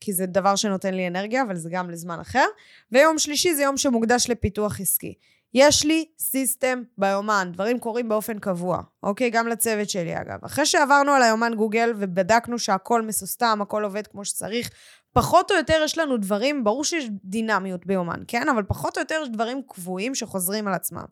כי 0.00 0.12
זה 0.12 0.26
דבר 0.26 0.56
שנותן 0.56 0.94
לי 0.94 1.06
אנרגיה, 1.06 1.42
אבל 1.42 1.56
זה 1.56 1.68
גם 1.72 1.90
לזמן 1.90 2.20
אחר. 2.20 2.44
ויום 2.92 3.18
שלישי 3.18 3.54
זה 3.54 3.62
יום 3.62 3.76
שמוקדש 3.76 4.30
לפיתוח 4.30 4.80
עסקי. 4.80 5.14
יש 5.54 5.84
לי 5.84 6.04
סיסטם 6.18 6.82
ביומן, 6.98 7.50
דברים 7.52 7.78
קורים 7.78 8.08
באופן 8.08 8.38
קבוע, 8.38 8.82
אוקיי? 9.02 9.30
גם 9.30 9.48
לצוות 9.48 9.90
שלי 9.90 10.16
אגב. 10.16 10.38
אחרי 10.44 10.66
שעברנו 10.66 11.12
על 11.12 11.22
היומן 11.22 11.54
גוגל 11.54 11.92
ובדקנו 11.98 12.58
שהכל 12.58 13.02
מסוסתם, 13.02 13.58
הכל 13.62 13.84
עובד 13.84 14.06
כמו 14.06 14.24
שצריך, 14.24 14.70
פחות 15.12 15.50
או 15.50 15.56
יותר 15.56 15.80
יש 15.84 15.98
לנו 15.98 16.16
דברים, 16.16 16.64
ברור 16.64 16.84
שיש 16.84 17.04
דינמיות 17.24 17.86
ביומן, 17.86 18.22
כן? 18.28 18.48
אבל 18.48 18.62
פחות 18.62 18.96
או 18.96 19.02
יותר 19.02 19.20
יש 19.22 19.28
דברים 19.28 19.62
קבועים 19.68 20.14
שחוזרים 20.14 20.68
על 20.68 20.74
עצמם. 20.74 21.04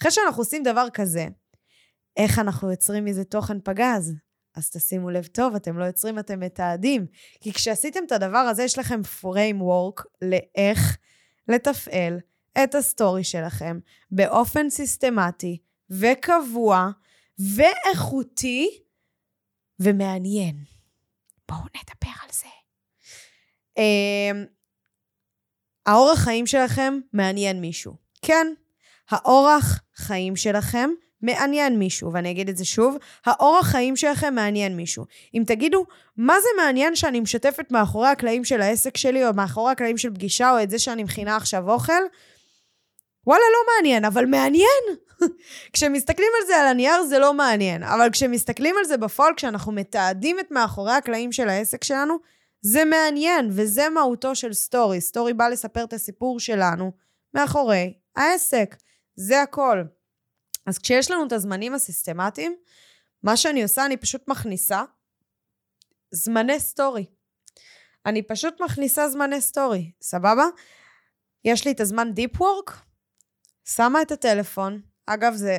אחרי 0.00 0.10
שאנחנו 0.10 0.42
עושים 0.42 0.62
דבר 0.62 0.86
כזה, 0.94 1.26
איך 2.16 2.38
אנחנו 2.38 2.70
יוצרים 2.70 3.04
מזה 3.04 3.24
תוכן 3.24 3.60
פגז? 3.60 4.14
אז 4.54 4.70
תשימו 4.70 5.10
לב 5.10 5.26
טוב, 5.26 5.54
אתם 5.54 5.78
לא 5.78 5.84
יוצרים, 5.84 6.18
אתם 6.18 6.40
מתעדים. 6.40 7.06
כי 7.40 7.52
כשעשיתם 7.52 8.00
את 8.06 8.12
הדבר 8.12 8.38
הזה, 8.38 8.62
יש 8.62 8.78
לכם 8.78 9.00
framework 9.20 10.02
לאיך 10.22 10.96
לתפעל 11.48 12.20
את 12.64 12.74
הסטורי 12.74 13.24
שלכם 13.24 13.78
באופן 14.10 14.70
סיסטמטי 14.70 15.58
וקבוע 15.90 16.90
ואיכותי 17.38 18.82
ומעניין. 19.80 20.64
בואו 21.48 21.60
נדבר 21.60 22.12
על 22.22 22.28
זה. 22.32 22.65
אמ, 23.76 24.44
האורח 25.86 26.18
חיים 26.18 26.46
שלכם 26.46 26.98
מעניין 27.12 27.60
מישהו. 27.60 27.92
כן, 28.22 28.46
האורח 29.10 29.80
חיים 29.96 30.36
שלכם 30.36 30.90
מעניין 31.22 31.78
מישהו, 31.78 32.12
ואני 32.12 32.30
אגיד 32.30 32.48
את 32.48 32.56
זה 32.56 32.64
שוב, 32.64 32.96
האורח 33.26 33.66
חיים 33.66 33.96
שלכם 33.96 34.34
מעניין 34.34 34.76
מישהו. 34.76 35.04
אם 35.34 35.42
תגידו, 35.46 35.86
מה 36.16 36.40
זה 36.40 36.48
מעניין 36.56 36.96
שאני 36.96 37.20
משתפת 37.20 37.70
מאחורי 37.70 38.08
הקלעים 38.08 38.44
של 38.44 38.60
העסק 38.60 38.96
שלי, 38.96 39.26
או 39.26 39.34
מאחורי 39.34 39.72
הקלעים 39.72 39.98
של 39.98 40.14
פגישה, 40.14 40.50
או 40.50 40.62
את 40.62 40.70
זה 40.70 40.78
שאני 40.78 41.04
מכינה 41.04 41.36
עכשיו 41.36 41.70
אוכל, 41.70 42.02
וואלה, 43.26 43.44
לא 43.52 43.74
מעניין, 43.74 44.04
אבל 44.04 44.26
מעניין. 44.26 44.82
כשמסתכלים 45.72 46.28
על 46.40 46.46
זה 46.46 46.56
על 46.56 46.66
הנייר 46.66 47.02
זה 47.02 47.18
לא 47.18 47.34
מעניין, 47.34 47.82
אבל 47.82 48.10
כשמסתכלים 48.12 48.74
על 48.78 48.84
זה 48.84 48.96
בפועל, 48.96 49.32
כשאנחנו 49.36 49.72
מתעדים 49.72 50.40
את 50.40 50.50
מאחורי 50.50 50.92
הקלעים 50.92 51.32
של 51.32 51.48
העסק 51.48 51.84
שלנו, 51.84 52.18
זה 52.60 52.84
מעניין, 52.84 53.48
וזה 53.52 53.88
מהותו 53.88 54.34
של 54.34 54.52
סטורי. 54.52 55.00
סטורי 55.00 55.34
בא 55.34 55.48
לספר 55.48 55.84
את 55.84 55.92
הסיפור 55.92 56.40
שלנו 56.40 56.92
מאחורי 57.34 57.94
העסק. 58.16 58.76
זה 59.16 59.42
הכל. 59.42 59.82
אז 60.66 60.78
כשיש 60.78 61.10
לנו 61.10 61.26
את 61.26 61.32
הזמנים 61.32 61.74
הסיסטמטיים, 61.74 62.56
מה 63.22 63.36
שאני 63.36 63.62
עושה, 63.62 63.86
אני 63.86 63.96
פשוט 63.96 64.28
מכניסה 64.28 64.82
זמני 66.10 66.60
סטורי. 66.60 67.06
אני 68.06 68.22
פשוט 68.22 68.60
מכניסה 68.60 69.08
זמני 69.08 69.40
סטורי, 69.40 69.90
סבבה? 70.02 70.44
יש 71.44 71.64
לי 71.64 71.72
את 71.72 71.80
הזמן 71.80 72.12
deep 72.12 72.40
work, 72.40 72.80
שמה 73.64 74.02
את 74.02 74.12
הטלפון, 74.12 74.80
אגב, 75.06 75.34
זה 75.34 75.58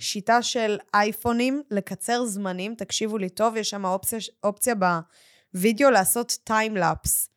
שיטה 0.00 0.42
של 0.42 0.78
אייפונים 0.94 1.62
לקצר 1.70 2.24
זמנים, 2.24 2.74
תקשיבו 2.74 3.18
לי 3.18 3.28
טוב, 3.28 3.56
יש 3.56 3.70
שם 3.70 3.84
אופציה, 3.84 4.18
אופציה 4.42 4.74
בווידאו 5.54 5.90
לעשות 5.90 6.38
time-lapse, 6.44 7.28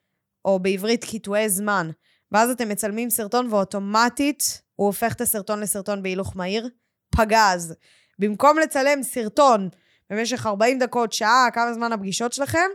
או 0.46 0.60
בעברית 0.60 1.06
קיטועי 1.06 1.50
זמן, 1.50 1.90
ואז 2.32 2.50
אתם 2.50 2.70
מצלמים 2.70 3.10
סרטון 3.10 3.48
ואוטומטית 3.54 4.62
הוא 4.76 4.88
הופך 4.88 5.14
את 5.14 5.22
הסרטון 5.22 5.60
לסרטון 5.60 6.04
בהילוך 6.04 6.36
מהיר, 6.36 6.70
פגז. 7.16 7.76
במקום 8.20 8.60
לצלם 8.60 9.04
סרטון 9.04 9.70
במשך 10.10 10.46
40 10.46 10.80
דקות, 10.80 11.14
שעה, 11.14 11.48
כמה 11.54 11.74
זמן 11.74 11.92
הפגישות 11.92 12.34
שלכם, 12.34 12.68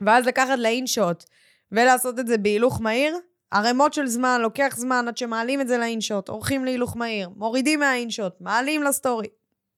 ואז 0.00 0.26
לקחת 0.26 0.58
ל 0.58 0.67
InShot 0.67 1.24
ולעשות 1.72 2.18
את 2.18 2.26
זה 2.26 2.38
בהילוך 2.38 2.80
מהיר, 2.80 3.18
ערימות 3.50 3.94
של 3.94 4.06
זמן, 4.06 4.40
לוקח 4.40 4.74
זמן 4.76 5.04
עד 5.08 5.16
שמעלים 5.16 5.60
את 5.60 5.68
זה 5.68 5.78
ל 5.78 5.84
InShot, 5.84 6.28
עורכים 6.28 6.64
להילוך 6.64 6.96
מהיר, 6.96 7.28
מורידים 7.36 7.80
מה 7.80 7.93
InShot, 7.93 8.40
מעלים 8.40 8.82
לסטורי. 8.82 9.26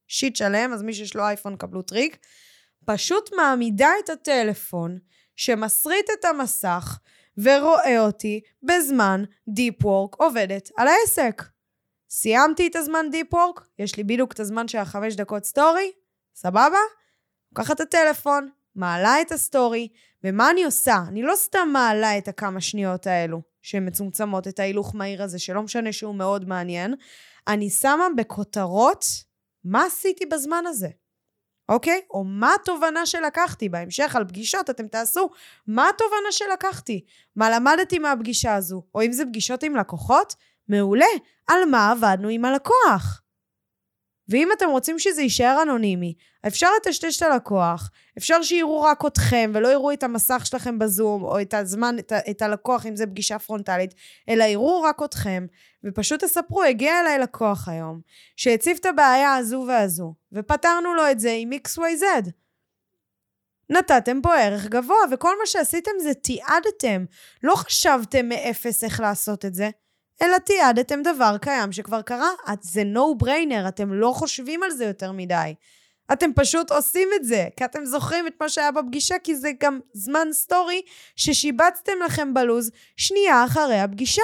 shit 0.08 0.36
שלם, 0.36 0.72
אז 0.72 0.82
מי 0.82 0.92
שיש 0.92 1.16
לו 1.16 1.22
אייפון 1.22 1.56
קבלו 1.56 1.82
טריק. 1.82 2.18
פשוט 2.86 3.30
מעמידה 3.34 3.90
את 4.04 4.10
הטלפון 4.10 4.98
שמסריט 5.36 6.06
את 6.20 6.24
המסך 6.24 6.98
ורואה 7.38 8.00
אותי 8.00 8.40
בזמן 8.62 9.24
deep 9.48 9.84
work 9.84 10.14
עובדת 10.18 10.70
על 10.76 10.88
העסק. 10.88 11.42
סיימתי 12.10 12.66
את 12.66 12.76
הזמן 12.76 13.06
deep 13.10 13.34
work, 13.34 13.66
יש 13.78 13.96
לי 13.96 14.04
בדיוק 14.04 14.32
את 14.32 14.40
הזמן 14.40 14.68
של 14.68 14.78
החמש 14.78 15.16
דקות 15.16 15.44
סטורי, 15.44 15.92
סבבה? 16.34 16.78
לוקחת 17.52 17.74
את 17.74 17.80
הטלפון, 17.80 18.48
מעלה 18.74 19.20
את 19.20 19.32
הסטורי, 19.32 19.88
ומה 20.24 20.50
אני 20.50 20.64
עושה? 20.64 20.96
אני 21.08 21.22
לא 21.22 21.36
סתם 21.36 21.68
מעלה 21.72 22.18
את 22.18 22.28
הכמה 22.28 22.60
שניות 22.60 23.06
האלו, 23.06 23.42
שהן 23.62 23.86
מצומצמות, 23.86 24.48
את 24.48 24.58
ההילוך 24.58 24.94
מהיר 24.94 25.22
הזה, 25.22 25.38
שלא 25.38 25.62
משנה 25.62 25.92
שהוא 25.92 26.14
מאוד 26.14 26.48
מעניין, 26.48 26.94
אני 27.48 27.70
שמה 27.70 28.06
בכותרות 28.16 29.04
מה 29.64 29.84
עשיתי 29.84 30.26
בזמן 30.26 30.64
הזה. 30.66 30.88
אוקיי? 31.68 32.00
או 32.10 32.24
מה 32.24 32.54
התובנה 32.54 33.06
שלקחתי. 33.06 33.68
בהמשך 33.68 34.16
על 34.16 34.24
פגישות 34.24 34.70
אתם 34.70 34.88
תעשו 34.88 35.30
מה 35.66 35.88
התובנה 35.88 36.32
שלקחתי. 36.32 37.04
מה 37.36 37.50
למדתי 37.50 37.98
מהפגישה 37.98 38.54
הזו. 38.54 38.82
או 38.94 39.02
אם 39.02 39.12
זה 39.12 39.24
פגישות 39.26 39.62
עם 39.62 39.76
לקוחות, 39.76 40.34
מעולה. 40.68 41.06
על 41.46 41.64
מה 41.70 41.90
עבדנו 41.90 42.28
עם 42.28 42.44
הלקוח. 42.44 43.22
ואם 44.28 44.48
אתם 44.52 44.68
רוצים 44.70 44.98
שזה 44.98 45.22
יישאר 45.22 45.62
אנונימי, 45.62 46.14
אפשר 46.46 46.68
לטשטש 46.76 47.16
את 47.16 47.22
הלקוח, 47.22 47.90
אפשר 48.18 48.42
שיראו 48.42 48.82
רק 48.82 49.04
אתכם 49.06 49.52
ולא 49.54 49.68
יראו 49.68 49.92
את 49.92 50.02
המסך 50.02 50.46
שלכם 50.46 50.78
בזום, 50.78 51.22
או 51.22 51.40
את 51.40 51.54
הזמן, 51.54 51.96
את, 51.98 52.12
את 52.30 52.42
הלקוח, 52.42 52.86
אם 52.86 52.96
זה 52.96 53.06
פגישה 53.06 53.38
פרונטלית, 53.38 53.94
אלא 54.28 54.44
יראו 54.44 54.82
רק 54.82 55.02
אתכם, 55.04 55.46
ופשוט 55.84 56.24
תספרו, 56.24 56.62
הגיע 56.62 57.00
אליי 57.00 57.18
לקוח 57.18 57.68
היום, 57.68 58.00
שהציב 58.36 58.76
את 58.80 58.86
הבעיה 58.86 59.34
הזו 59.34 59.64
והזו, 59.68 60.14
ופתרנו 60.32 60.94
לו 60.94 61.10
את 61.10 61.20
זה 61.20 61.36
עם 61.40 61.50
XYZ. 61.52 62.30
נתתם 63.70 64.20
פה 64.22 64.36
ערך 64.36 64.66
גבוה, 64.66 64.96
וכל 65.12 65.38
מה 65.38 65.46
שעשיתם 65.46 65.90
זה 66.02 66.14
תיעדתם. 66.14 67.04
לא 67.42 67.54
חשבתם 67.54 68.28
מאפס 68.28 68.84
איך 68.84 69.00
לעשות 69.00 69.44
את 69.44 69.54
זה. 69.54 69.70
אלא 70.22 70.38
תיעדתם 70.38 71.02
דבר 71.02 71.36
קיים 71.40 71.72
שכבר 71.72 72.02
קרה. 72.02 72.30
זה 72.60 72.82
no 72.94 73.24
brainer, 73.24 73.68
אתם 73.68 73.92
לא 73.92 74.12
חושבים 74.16 74.62
על 74.62 74.70
זה 74.70 74.84
יותר 74.84 75.12
מדי. 75.12 75.54
אתם 76.12 76.30
פשוט 76.36 76.70
עושים 76.70 77.08
את 77.16 77.24
זה, 77.24 77.48
כי 77.56 77.64
אתם 77.64 77.84
זוכרים 77.84 78.26
את 78.26 78.32
מה 78.40 78.48
שהיה 78.48 78.72
בפגישה, 78.72 79.18
כי 79.18 79.36
זה 79.36 79.50
גם 79.60 79.80
זמן 79.92 80.28
סטורי 80.32 80.82
ששיבצתם 81.16 81.92
לכם 82.04 82.34
בלוז 82.34 82.70
שנייה 82.96 83.44
אחרי 83.44 83.80
הפגישה. 83.80 84.22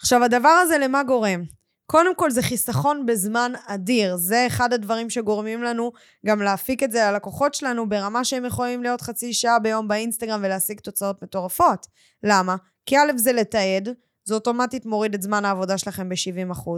עכשיו, 0.00 0.24
הדבר 0.24 0.48
הזה 0.48 0.78
למה 0.78 1.02
גורם? 1.02 1.42
קודם 1.86 2.14
כל 2.14 2.30
זה 2.30 2.42
חיסכון 2.42 3.06
בזמן 3.06 3.52
אדיר. 3.66 4.16
זה 4.16 4.46
אחד 4.46 4.72
הדברים 4.72 5.10
שגורמים 5.10 5.62
לנו 5.62 5.92
גם 6.26 6.42
להפיק 6.42 6.82
את 6.82 6.92
זה 6.92 6.98
ללקוחות 7.10 7.54
שלנו 7.54 7.88
ברמה 7.88 8.24
שהם 8.24 8.44
יכולים 8.44 8.82
להיות 8.82 9.00
חצי 9.00 9.32
שעה 9.32 9.58
ביום 9.58 9.88
באינסטגרם 9.88 10.40
ולהשיג 10.44 10.80
תוצאות 10.80 11.22
מטורפות. 11.22 11.86
למה? 12.22 12.56
כי 12.86 12.98
א' 12.98 13.12
זה 13.16 13.32
לתעד, 13.32 13.88
זה 14.26 14.34
אוטומטית 14.34 14.86
מוריד 14.86 15.14
את 15.14 15.22
זמן 15.22 15.44
העבודה 15.44 15.78
שלכם 15.78 16.08
ב-70%. 16.08 16.70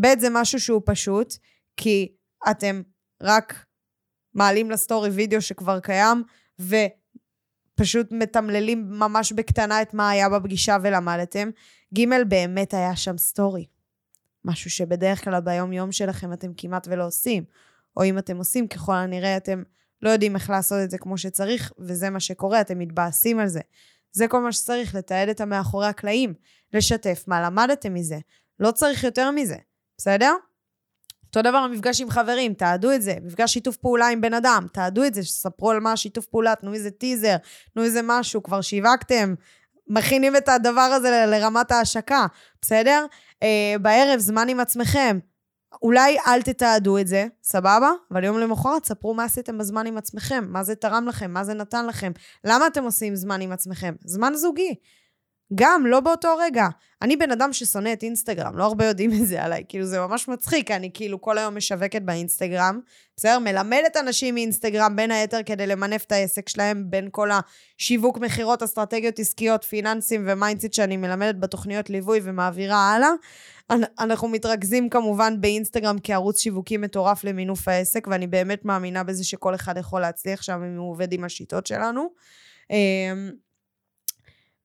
ב', 0.00 0.18
זה 0.20 0.28
משהו 0.30 0.60
שהוא 0.60 0.82
פשוט, 0.84 1.34
כי 1.76 2.12
אתם 2.50 2.82
רק 3.22 3.64
מעלים 4.34 4.70
לסטורי 4.70 5.10
וידאו 5.10 5.42
שכבר 5.42 5.80
קיים, 5.80 6.22
ופשוט 6.58 8.12
מתמללים 8.12 8.90
ממש 8.90 9.32
בקטנה 9.32 9.82
את 9.82 9.94
מה 9.94 10.10
היה 10.10 10.28
בפגישה 10.28 10.76
ולמדתם. 10.82 11.50
ג', 11.94 12.04
באמת 12.28 12.74
היה 12.74 12.96
שם 12.96 13.18
סטורי. 13.18 13.66
משהו 14.44 14.70
שבדרך 14.70 15.24
כלל 15.24 15.40
ביום-יום 15.40 15.92
שלכם 15.92 16.32
אתם 16.32 16.52
כמעט 16.56 16.86
ולא 16.90 17.06
עושים. 17.06 17.44
או 17.96 18.04
אם 18.04 18.18
אתם 18.18 18.36
עושים, 18.36 18.68
ככל 18.68 18.94
הנראה 18.94 19.36
אתם 19.36 19.62
לא 20.02 20.10
יודעים 20.10 20.36
איך 20.36 20.50
לעשות 20.50 20.78
את 20.84 20.90
זה 20.90 20.98
כמו 20.98 21.18
שצריך, 21.18 21.72
וזה 21.78 22.10
מה 22.10 22.20
שקורה, 22.20 22.60
אתם 22.60 22.78
מתבאסים 22.78 23.38
על 23.38 23.48
זה. 23.48 23.60
זה 24.12 24.28
כל 24.28 24.40
מה 24.40 24.52
שצריך, 24.52 24.94
לתעד 24.94 25.28
את 25.28 25.40
המאחורי 25.40 25.86
הקלעים, 25.86 26.34
לשתף 26.72 27.24
מה 27.26 27.42
למדתם 27.42 27.94
מזה. 27.94 28.18
לא 28.60 28.70
צריך 28.70 29.04
יותר 29.04 29.30
מזה, 29.30 29.56
בסדר? 29.98 30.32
אותו 31.26 31.42
דבר 31.42 31.58
המפגש 31.58 32.00
עם 32.00 32.10
חברים, 32.10 32.54
תעדו 32.54 32.92
את 32.92 33.02
זה. 33.02 33.14
מפגש 33.22 33.52
שיתוף 33.52 33.76
פעולה 33.76 34.08
עם 34.08 34.20
בן 34.20 34.34
אדם, 34.34 34.66
תעדו 34.72 35.04
את 35.04 35.14
זה, 35.14 35.22
ספרו 35.22 35.70
על 35.70 35.80
מה 35.80 35.92
השיתוף 35.92 36.26
פעולה, 36.26 36.54
תנו 36.54 36.74
איזה 36.74 36.90
טיזר, 36.90 37.36
תנו 37.74 37.82
איזה 37.82 38.00
משהו, 38.04 38.42
כבר 38.42 38.60
שיווקתם, 38.60 39.34
מכינים 39.88 40.36
את 40.36 40.48
הדבר 40.48 40.80
הזה 40.80 41.10
ל- 41.10 41.30
לרמת 41.34 41.70
ההשקה, 41.70 42.26
בסדר? 42.62 43.06
אה, 43.42 43.74
בערב, 43.82 44.18
זמן 44.18 44.48
עם 44.48 44.60
עצמכם. 44.60 45.18
אולי 45.82 46.16
אל 46.26 46.42
תתעדו 46.42 46.98
את 46.98 47.06
זה, 47.06 47.26
סבבה? 47.42 47.90
אבל 48.10 48.24
יום 48.24 48.38
למחרת 48.38 48.84
ספרו 48.84 49.14
מה 49.14 49.24
עשיתם 49.24 49.58
בזמן 49.58 49.86
עם 49.86 49.96
עצמכם, 49.96 50.44
מה 50.48 50.64
זה 50.64 50.74
תרם 50.74 51.06
לכם, 51.08 51.30
מה 51.30 51.44
זה 51.44 51.54
נתן 51.54 51.86
לכם, 51.86 52.12
למה 52.44 52.66
אתם 52.66 52.84
עושים 52.84 53.16
זמן 53.16 53.40
עם 53.40 53.52
עצמכם? 53.52 53.94
זמן 54.04 54.34
זוגי. 54.34 54.74
גם, 55.54 55.86
לא 55.86 56.00
באותו 56.00 56.36
רגע. 56.40 56.66
אני 57.02 57.16
בן 57.16 57.30
אדם 57.30 57.52
ששונא 57.52 57.92
את 57.92 58.02
אינסטגרם, 58.02 58.58
לא 58.58 58.64
הרבה 58.64 58.86
יודעים 58.86 59.10
את 59.12 59.26
זה 59.26 59.42
עליי, 59.42 59.64
כאילו 59.68 59.86
זה 59.86 60.00
ממש 60.00 60.28
מצחיק, 60.28 60.70
אני 60.70 60.90
כאילו 60.94 61.20
כל 61.20 61.38
היום 61.38 61.56
משווקת 61.56 62.02
באינסטגרם, 62.02 62.80
בסדר? 63.16 63.38
מלמדת 63.38 63.96
אנשים 63.96 64.34
מאינסטגרם 64.34 64.96
בין 64.96 65.10
היתר 65.10 65.42
כדי 65.46 65.66
למנף 65.66 66.04
את 66.04 66.12
העסק 66.12 66.48
שלהם, 66.48 66.84
בין 66.90 67.08
כל 67.10 67.30
השיווק, 67.78 68.18
מכירות, 68.18 68.62
אסטרטגיות 68.62 69.18
עסקיות, 69.18 69.64
פיננסים 69.64 70.24
ו 70.28 70.33
mindset 70.33 70.72
שאני 70.72 70.96
מלמדת 70.96 71.34
בתוכניות 71.40 71.90
ליווי 71.90 72.20
ומעבירה 72.22 72.90
הלאה. 72.90 73.10
אנחנו 73.98 74.28
מתרכזים 74.28 74.88
כמובן 74.88 75.40
באינסטגרם 75.40 75.96
כערוץ 76.02 76.40
שיווקי 76.40 76.76
מטורף 76.76 77.24
למינוף 77.24 77.68
העסק, 77.68 78.06
ואני 78.10 78.26
באמת 78.26 78.64
מאמינה 78.64 79.02
בזה 79.04 79.24
שכל 79.24 79.54
אחד 79.54 79.76
יכול 79.76 80.00
להצליח 80.00 80.42
שם 80.42 80.62
אם 80.62 80.78
הוא 80.78 80.90
עובד 80.90 81.12
עם 81.12 81.24
השיטות 81.24 81.66
שלנו. 81.66 82.08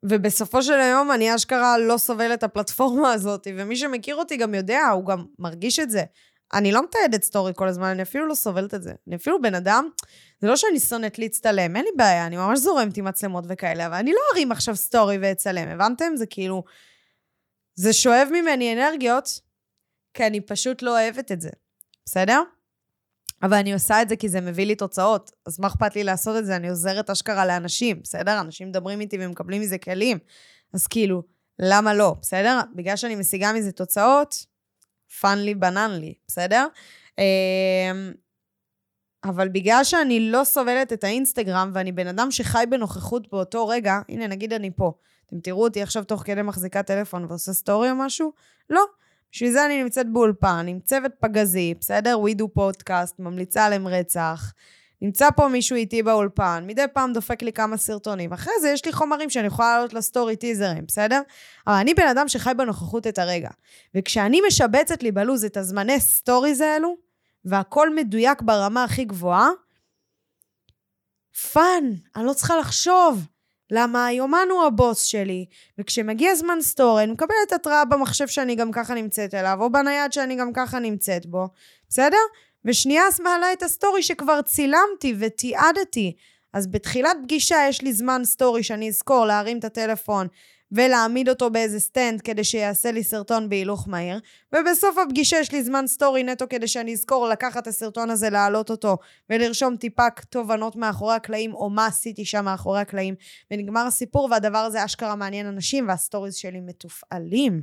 ובסופו 0.09 0.63
של 0.63 0.73
היום 0.73 1.11
אני 1.11 1.35
אשכרה 1.35 1.77
לא 1.77 1.97
סובלת 1.97 2.33
את 2.33 2.43
הפלטפורמה 2.43 3.11
הזאת, 3.13 3.47
ומי 3.55 3.75
שמכיר 3.75 4.15
אותי 4.15 4.37
גם 4.37 4.53
יודע, 4.53 4.87
הוא 4.87 5.05
גם 5.05 5.25
מרגיש 5.39 5.79
את 5.79 5.89
זה. 5.89 6.03
אני 6.53 6.71
לא 6.71 6.83
מתעדת 6.83 7.23
סטורי 7.23 7.51
כל 7.55 7.67
הזמן, 7.67 7.87
אני 7.87 8.01
אפילו 8.01 8.27
לא 8.27 8.35
סובלת 8.35 8.73
את 8.73 8.83
זה. 8.83 8.93
אני 9.07 9.15
אפילו 9.15 9.41
בן 9.41 9.55
אדם, 9.55 9.89
זה 10.41 10.47
לא 10.47 10.55
שאני 10.55 10.79
שונאת 10.79 11.19
להצטלם, 11.19 11.75
אין 11.75 11.85
לי 11.85 11.91
בעיה, 11.95 12.25
אני 12.25 12.37
ממש 12.37 12.59
זורמת 12.59 12.97
עם 12.97 13.05
מצלמות 13.05 13.43
וכאלה, 13.47 13.85
אבל 13.85 13.95
אני 13.95 14.11
לא 14.11 14.19
ארים 14.33 14.51
עכשיו 14.51 14.75
סטורי 14.75 15.17
ואצלם, 15.21 15.67
הבנתם? 15.67 16.15
זה 16.15 16.25
כאילו... 16.25 16.63
זה 17.75 17.93
שואב 17.93 18.27
ממני 18.31 18.73
אנרגיות, 18.73 19.39
כי 20.13 20.27
אני 20.27 20.41
פשוט 20.41 20.81
לא 20.81 20.91
אוהבת 20.99 21.31
את 21.31 21.41
זה, 21.41 21.49
בסדר? 22.05 22.41
אבל 23.43 23.57
אני 23.57 23.73
עושה 23.73 24.01
את 24.01 24.09
זה 24.09 24.15
כי 24.15 24.29
זה 24.29 24.41
מביא 24.41 24.65
לי 24.65 24.75
תוצאות. 24.75 25.31
אז 25.45 25.59
מה 25.59 25.67
אכפת 25.67 25.95
לי 25.95 26.03
לעשות 26.03 26.37
את 26.37 26.45
זה? 26.45 26.55
אני 26.55 26.69
עוזרת 26.69 27.09
אשכרה 27.09 27.45
לאנשים, 27.45 27.99
בסדר? 28.03 28.41
אנשים 28.41 28.67
מדברים 28.67 28.99
איתי 29.01 29.17
ומקבלים 29.19 29.61
מזה 29.61 29.77
כלים. 29.77 30.17
אז 30.73 30.87
כאילו, 30.87 31.23
למה 31.59 31.93
לא, 31.93 32.15
בסדר? 32.21 32.59
בגלל 32.75 32.95
שאני 32.95 33.15
משיגה 33.15 33.53
מזה 33.53 33.71
תוצאות, 33.71 34.45
fun 35.19 35.37
לי 35.37 35.55
בנן 35.55 35.91
לי, 35.91 36.13
בסדר? 36.27 36.67
אמ, 37.17 37.23
אבל 39.23 39.49
בגלל 39.49 39.83
שאני 39.83 40.31
לא 40.31 40.43
סובלת 40.43 40.93
את 40.93 41.03
האינסטגרם, 41.03 41.71
ואני 41.73 41.91
בן 41.91 42.07
אדם 42.07 42.31
שחי 42.31 42.63
בנוכחות 42.69 43.31
באותו 43.31 43.67
רגע, 43.67 43.99
הנה, 44.09 44.27
נגיד 44.27 44.53
אני 44.53 44.71
פה. 44.75 44.91
אתם 45.25 45.39
תראו 45.39 45.63
אותי 45.63 45.81
עכשיו 45.81 46.03
תוך 46.03 46.23
כדי 46.25 46.41
מחזיקה 46.41 46.83
טלפון 46.83 47.25
ועושה 47.29 47.53
סטורי 47.53 47.91
או 47.91 47.95
משהו? 47.95 48.31
לא. 48.69 48.81
בשביל 49.31 49.51
זה 49.51 49.65
אני 49.65 49.83
נמצאת 49.83 50.13
באולפן, 50.13 50.65
עם 50.69 50.79
צוות 50.79 51.11
פגזי, 51.19 51.73
בסדר? 51.79 52.17
We 52.25 52.41
do 52.41 52.47
פודקאסט, 52.53 53.19
ממליצה 53.19 53.65
עליהם 53.65 53.87
רצח. 53.87 54.53
נמצא 55.01 55.29
פה 55.35 55.47
מישהו 55.47 55.75
איתי 55.75 56.03
באולפן, 56.03 56.63
מדי 56.67 56.85
פעם 56.93 57.13
דופק 57.13 57.41
לי 57.41 57.53
כמה 57.53 57.77
סרטונים. 57.77 58.33
אחרי 58.33 58.53
זה 58.61 58.69
יש 58.69 58.85
לי 58.85 58.91
חומרים 58.91 59.29
שאני 59.29 59.47
יכולה 59.47 59.75
לעלות 59.75 59.93
לסטורי 59.93 60.35
טיזרים, 60.35 60.85
בסדר? 60.87 61.21
אבל 61.67 61.75
אני 61.75 61.93
בן 61.93 62.07
אדם 62.07 62.27
שחי 62.27 62.51
בנוכחות 62.57 63.07
את 63.07 63.19
הרגע. 63.19 63.49
וכשאני 63.95 64.41
משבצת 64.47 65.03
לי 65.03 65.11
בלוז 65.11 65.45
את 65.45 65.57
הזמני 65.57 65.99
סטוריז 65.99 66.61
האלו, 66.61 66.95
והכל 67.45 67.95
מדויק 67.95 68.41
ברמה 68.41 68.83
הכי 68.83 69.05
גבוהה, 69.05 69.49
fun, 71.51 71.83
אני 72.15 72.25
לא 72.25 72.33
צריכה 72.33 72.57
לחשוב. 72.57 73.27
למה 73.71 74.05
היומן 74.05 74.47
הוא 74.51 74.63
הבוס 74.63 75.03
שלי, 75.03 75.45
וכשמגיע 75.77 76.35
זמן 76.35 76.61
סטורי, 76.61 77.03
אני 77.03 77.11
מקבלת 77.11 77.51
התראה 77.55 77.85
במחשב 77.85 78.27
שאני 78.27 78.55
גם 78.55 78.71
ככה 78.71 78.93
נמצאת 78.93 79.33
אליו, 79.33 79.57
או 79.61 79.71
בנייד 79.71 80.13
שאני 80.13 80.35
גם 80.35 80.53
ככה 80.53 80.79
נמצאת 80.79 81.25
בו, 81.25 81.47
בסדר? 81.89 82.17
ושנייה 82.65 83.03
מעלה 83.23 83.53
את 83.53 83.63
הסטורי 83.63 84.03
שכבר 84.03 84.41
צילמתי 84.41 85.15
ותיעדתי. 85.19 86.15
אז 86.53 86.67
בתחילת 86.67 87.17
פגישה 87.23 87.57
יש 87.69 87.81
לי 87.81 87.93
זמן 87.93 88.21
סטורי 88.25 88.63
שאני 88.63 88.89
אזכור 88.89 89.25
להרים 89.25 89.59
את 89.59 89.65
הטלפון 89.65 90.27
ולהעמיד 90.71 91.29
אותו 91.29 91.49
באיזה 91.49 91.79
stand 91.79 92.21
כדי 92.21 92.43
שיעשה 92.43 92.91
לי 92.91 93.03
סרטון 93.03 93.49
בהילוך 93.49 93.87
מהיר, 93.87 94.19
ובסוף 94.55 94.97
הפגישה 94.97 95.37
יש 95.37 95.51
לי 95.51 95.63
זמן 95.63 95.87
סטורי 95.87 96.23
נטו 96.23 96.45
כדי 96.49 96.67
שאני 96.67 96.93
אזכור 96.93 97.27
לקחת 97.27 97.61
את 97.61 97.67
הסרטון 97.67 98.09
הזה, 98.09 98.29
להעלות 98.29 98.69
אותו, 98.69 98.97
ולרשום 99.29 99.75
טיפה 99.75 100.03
תובנות 100.29 100.75
מאחורי 100.75 101.15
הקלעים, 101.15 101.53
או 101.53 101.69
מה 101.69 101.85
עשיתי 101.85 102.25
שם 102.25 102.45
מאחורי 102.45 102.79
הקלעים, 102.79 103.15
ונגמר 103.51 103.85
הסיפור, 103.87 104.27
והדבר 104.31 104.57
הזה 104.57 104.85
אשכרה 104.85 105.15
מעניין 105.15 105.45
אנשים, 105.45 105.87
והסטוריז 105.87 106.35
שלי 106.35 106.59
מתופעלים. 106.61 107.61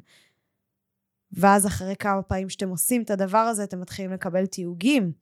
ואז 1.33 1.67
אחרי 1.67 1.97
כמה 1.97 2.23
פעמים 2.23 2.49
שאתם 2.49 2.69
עושים 2.69 3.03
את 3.03 3.11
הדבר 3.11 3.39
הזה, 3.39 3.65
אתם 3.65 3.81
מתחילים 3.81 4.13
לקבל 4.13 4.47
תיוגים. 4.47 5.13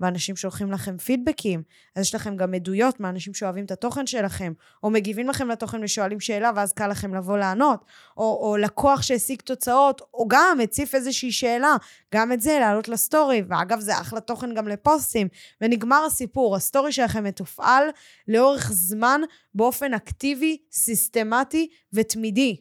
ואנשים 0.00 0.36
שולחים 0.36 0.72
לכם 0.72 0.98
פידבקים, 0.98 1.62
אז 1.96 2.02
יש 2.02 2.14
לכם 2.14 2.36
גם 2.36 2.54
עדויות 2.54 3.00
מאנשים 3.00 3.34
שאוהבים 3.34 3.64
את 3.64 3.70
התוכן 3.70 4.06
שלכם, 4.06 4.52
או 4.82 4.90
מגיבים 4.90 5.28
לכם 5.28 5.48
לתוכן 5.48 5.84
ושואלים 5.84 6.20
שאלה, 6.20 6.50
ואז 6.56 6.72
קל 6.72 6.88
לכם 6.88 7.14
לבוא 7.14 7.38
לענות, 7.38 7.84
או, 8.16 8.22
או 8.42 8.56
לקוח 8.56 9.02
שהשיג 9.02 9.40
תוצאות, 9.40 10.00
או 10.14 10.28
גם 10.28 10.58
הציף 10.62 10.94
איזושהי 10.94 11.32
שאלה, 11.32 11.76
גם 12.14 12.32
את 12.32 12.40
זה 12.40 12.56
להעלות 12.60 12.88
לסטורי, 12.88 13.42
ואגב, 13.48 13.80
זה 13.80 14.00
אחלה 14.00 14.20
תוכן 14.20 14.54
גם 14.54 14.68
לפוסטים, 14.68 15.28
ונגמר 15.60 16.04
הסיפור, 16.06 16.56
הסטורי 16.56 16.92
שלכם 16.92 17.24
מתופעל 17.24 17.84
לאורך 18.28 18.72
זמן 18.72 19.20
באופן 19.54 19.94
אקטיבי, 19.94 20.56
סיסטמטי 20.72 21.68
ותמידי. 21.92 22.56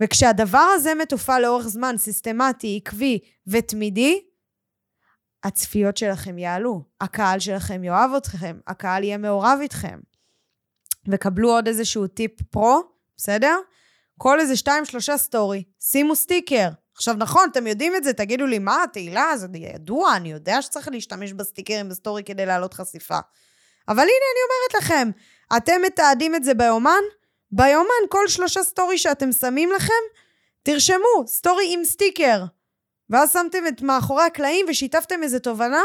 וכשהדבר 0.00 0.66
הזה 0.74 0.94
מתופעל 0.94 1.42
לאורך 1.42 1.68
זמן, 1.68 1.94
סיסטמטי, 1.98 2.80
עקבי 2.82 3.18
ותמידי, 3.46 4.20
הצפיות 5.44 5.96
שלכם 5.96 6.38
יעלו, 6.38 6.82
הקהל 7.00 7.40
שלכם 7.40 7.84
יאהב 7.84 8.14
אתכם, 8.14 8.58
הקהל 8.66 9.04
יהיה 9.04 9.18
מעורב 9.18 9.58
איתכם. 9.60 9.98
וקבלו 11.08 11.50
עוד 11.50 11.68
איזשהו 11.68 12.06
טיפ 12.06 12.42
pro, 12.50 12.82
בסדר? 13.16 13.58
כל 14.18 14.40
איזה 14.40 14.56
שתיים, 14.56 14.84
שלושה 14.84 15.18
סטורי, 15.18 15.64
שימו 15.80 16.16
סטיקר. 16.16 16.68
עכשיו, 16.94 17.14
נכון, 17.14 17.48
אתם 17.52 17.66
יודעים 17.66 17.96
את 17.96 18.04
זה, 18.04 18.12
תגידו 18.12 18.46
לי, 18.46 18.58
מה, 18.58 18.84
תהילה, 18.92 19.36
זה 19.36 19.46
ידוע, 19.54 20.16
אני 20.16 20.32
יודע 20.32 20.62
שצריך 20.62 20.88
להשתמש 20.88 21.32
בסטיקרים 21.32 21.88
בסטורי 21.88 22.24
כדי 22.24 22.46
להעלות 22.46 22.74
חשיפה. 22.74 23.18
אבל 23.88 24.02
הנה, 24.02 24.08
אני 24.08 24.40
אומרת 24.46 24.82
לכם, 24.82 25.10
אתם 25.56 25.82
מתעדים 25.86 26.34
את 26.34 26.44
זה 26.44 26.54
ביומן? 26.54 27.02
ביומן, 27.52 28.08
כל 28.08 28.28
שלושה 28.28 28.62
סטורי 28.62 28.98
שאתם 28.98 29.32
שמים 29.32 29.72
לכם, 29.72 29.92
תרשמו, 30.62 31.26
סטורי 31.26 31.74
עם 31.74 31.84
סטיקר. 31.84 32.44
ואז 33.10 33.32
שמתם 33.32 33.66
את 33.68 33.82
מאחורי 33.82 34.22
הקלעים 34.22 34.66
ושיתפתם 34.68 35.22
איזה 35.22 35.40
תובנה, 35.40 35.82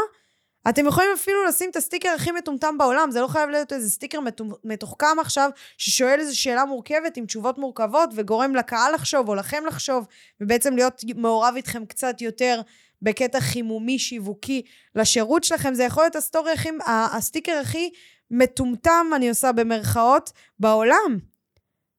אתם 0.68 0.86
יכולים 0.86 1.10
אפילו 1.14 1.44
לשים 1.44 1.70
את 1.70 1.76
הסטיקר 1.76 2.08
הכי 2.08 2.32
מטומטם 2.32 2.78
בעולם, 2.78 3.10
זה 3.10 3.20
לא 3.20 3.26
חייב 3.26 3.50
להיות 3.50 3.72
איזה 3.72 3.90
סטיקר 3.90 4.18
מתוחכם 4.64 5.18
עכשיו, 5.20 5.50
ששואל 5.78 6.20
איזו 6.20 6.40
שאלה 6.40 6.64
מורכבת 6.64 7.16
עם 7.16 7.26
תשובות 7.26 7.58
מורכבות, 7.58 8.10
וגורם 8.14 8.54
לקהל 8.54 8.94
לחשוב 8.94 9.28
או 9.28 9.34
לכם 9.34 9.66
לחשוב, 9.66 10.06
ובעצם 10.40 10.76
להיות 10.76 11.02
מעורב 11.16 11.54
איתכם 11.56 11.86
קצת 11.86 12.20
יותר 12.20 12.60
בקטע 13.02 13.40
חימומי 13.40 13.98
שיווקי 13.98 14.62
לשירות 14.94 15.44
שלכם. 15.44 15.74
זה 15.74 15.84
יכול 15.84 16.04
להיות 16.04 16.16
הסטורי 16.16 16.52
הכי, 16.52 16.68
הסטיקר 16.86 17.58
הכי 17.62 17.90
מטומטם, 18.30 19.06
אני 19.16 19.28
עושה 19.28 19.52
במרכאות, 19.52 20.32
בעולם. 20.58 21.18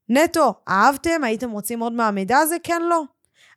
נטו, 0.09 0.53
אהבתם? 0.69 1.23
הייתם 1.23 1.51
רוצים 1.51 1.79
עוד 1.79 1.93
מהמידע 1.93 2.37
הזה? 2.37 2.55
כן, 2.63 2.81
לא. 2.81 3.03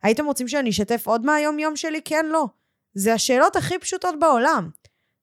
הייתם 0.03 0.25
רוצים 0.25 0.47
שאני 0.47 0.69
אשתף 0.69 1.07
עוד 1.07 1.25
מהיום-יום 1.25 1.75
שלי? 1.75 2.01
כן, 2.01 2.25
לא. 2.25 2.45
זה 2.93 3.13
השאלות 3.13 3.55
הכי 3.55 3.79
פשוטות 3.79 4.19
בעולם. 4.19 4.69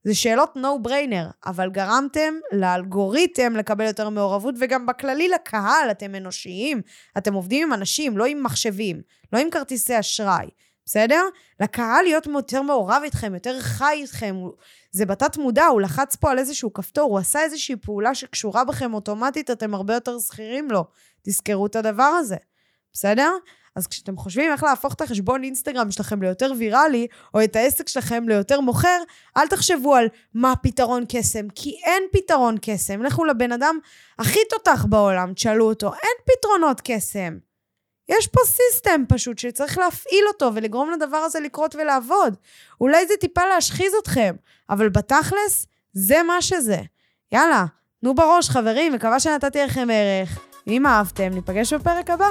זה 0.05 0.15
שאלות 0.15 0.57
no 0.57 0.87
brainer, 0.89 1.33
אבל 1.47 1.71
גרמתם 1.71 2.35
לאלגוריתם 2.53 3.57
לקבל 3.57 3.85
יותר 3.85 4.09
מעורבות, 4.09 4.55
וגם 4.61 4.87
בכללי 4.87 5.29
לקהל, 5.29 5.91
אתם 5.91 6.15
אנושיים. 6.15 6.83
אתם 7.19 7.35
עובדים 7.35 7.67
עם 7.67 7.73
אנשים, 7.73 8.19
לא 8.19 8.25
עם 8.25 8.43
מחשבים, 8.43 9.03
לא 9.33 9.39
עם 9.39 9.51
כרטיסי 9.51 10.01
אשראי, 10.01 10.47
בסדר? 10.87 11.23
לקהל 11.61 12.05
להיות 12.05 12.27
יותר 12.27 12.63
מעורב 12.63 13.01
איתכם, 13.05 13.35
יותר 13.35 13.61
חי 13.61 13.95
איתכם. 13.95 14.37
זה 14.91 15.07
בתת 15.07 15.37
מודע, 15.37 15.67
הוא 15.67 15.81
לחץ 15.81 16.17
פה 16.17 16.31
על 16.31 16.39
איזשהו 16.39 16.73
כפתור, 16.73 17.11
הוא 17.11 17.19
עשה 17.19 17.43
איזושהי 17.43 17.77
פעולה 17.77 18.15
שקשורה 18.15 18.65
בכם 18.65 18.95
אוטומטית, 18.95 19.51
אתם 19.51 19.75
הרבה 19.75 19.95
יותר 19.95 20.19
שכירים 20.19 20.71
לו. 20.71 20.85
תזכרו 21.23 21.67
את 21.67 21.77
הדבר 21.77 22.03
הזה, 22.03 22.37
בסדר? 22.93 23.31
אז 23.77 23.87
כשאתם 23.87 24.17
חושבים 24.17 24.53
איך 24.53 24.63
להפוך 24.63 24.95
את 24.95 25.01
החשבון 25.01 25.45
אינסטגרם 25.45 25.91
שלכם 25.91 26.23
ליותר 26.23 26.53
ויראלי, 26.59 27.07
או 27.35 27.45
את 27.45 27.57
העסק 27.57 27.89
שלכם 27.89 28.29
ליותר 28.29 28.61
מוכר, 28.61 28.99
אל 29.37 29.49
תחשבו 29.49 29.95
על 29.95 30.07
מה 30.35 30.57
פתרון 30.63 31.05
קסם, 31.09 31.49
כי 31.55 31.81
אין 31.85 32.03
פתרון 32.13 32.57
קסם. 32.63 33.03
לכו 33.03 33.25
לבן 33.25 33.53
אדם 33.53 33.79
הכי 34.19 34.41
תותח 34.51 34.87
בעולם, 34.89 35.33
תשאלו 35.33 35.69
אותו, 35.69 35.93
אין 35.93 36.35
פתרונות 36.37 36.81
קסם. 36.85 37.39
יש 38.09 38.27
פה 38.27 38.41
סיסטם 38.47 39.03
פשוט 39.09 39.39
שצריך 39.39 39.79
להפעיל 39.79 40.25
אותו 40.29 40.51
ולגרום 40.55 40.91
לדבר 40.91 41.17
הזה 41.17 41.41
לקרות 41.41 41.75
ולעבוד. 41.75 42.37
אולי 42.81 43.07
זה 43.07 43.15
טיפה 43.21 43.47
להשחיז 43.47 43.93
אתכם, 44.03 44.35
אבל 44.71 44.89
בתכלס, 44.89 45.67
זה 45.93 46.23
מה 46.23 46.43
שזה. 46.43 46.79
יאללה, 47.33 47.65
תנו 48.01 48.15
בראש, 48.15 48.49
חברים, 48.51 48.93
מקווה 48.93 49.21
שנתתי 49.21 49.59
לכם 49.59 49.89
ערך. 49.93 50.39
אם 50.67 50.87
אהבתם, 50.87 51.29
ניפגש 51.35 51.73
בפרק 51.73 52.11
הבא. 52.11 52.31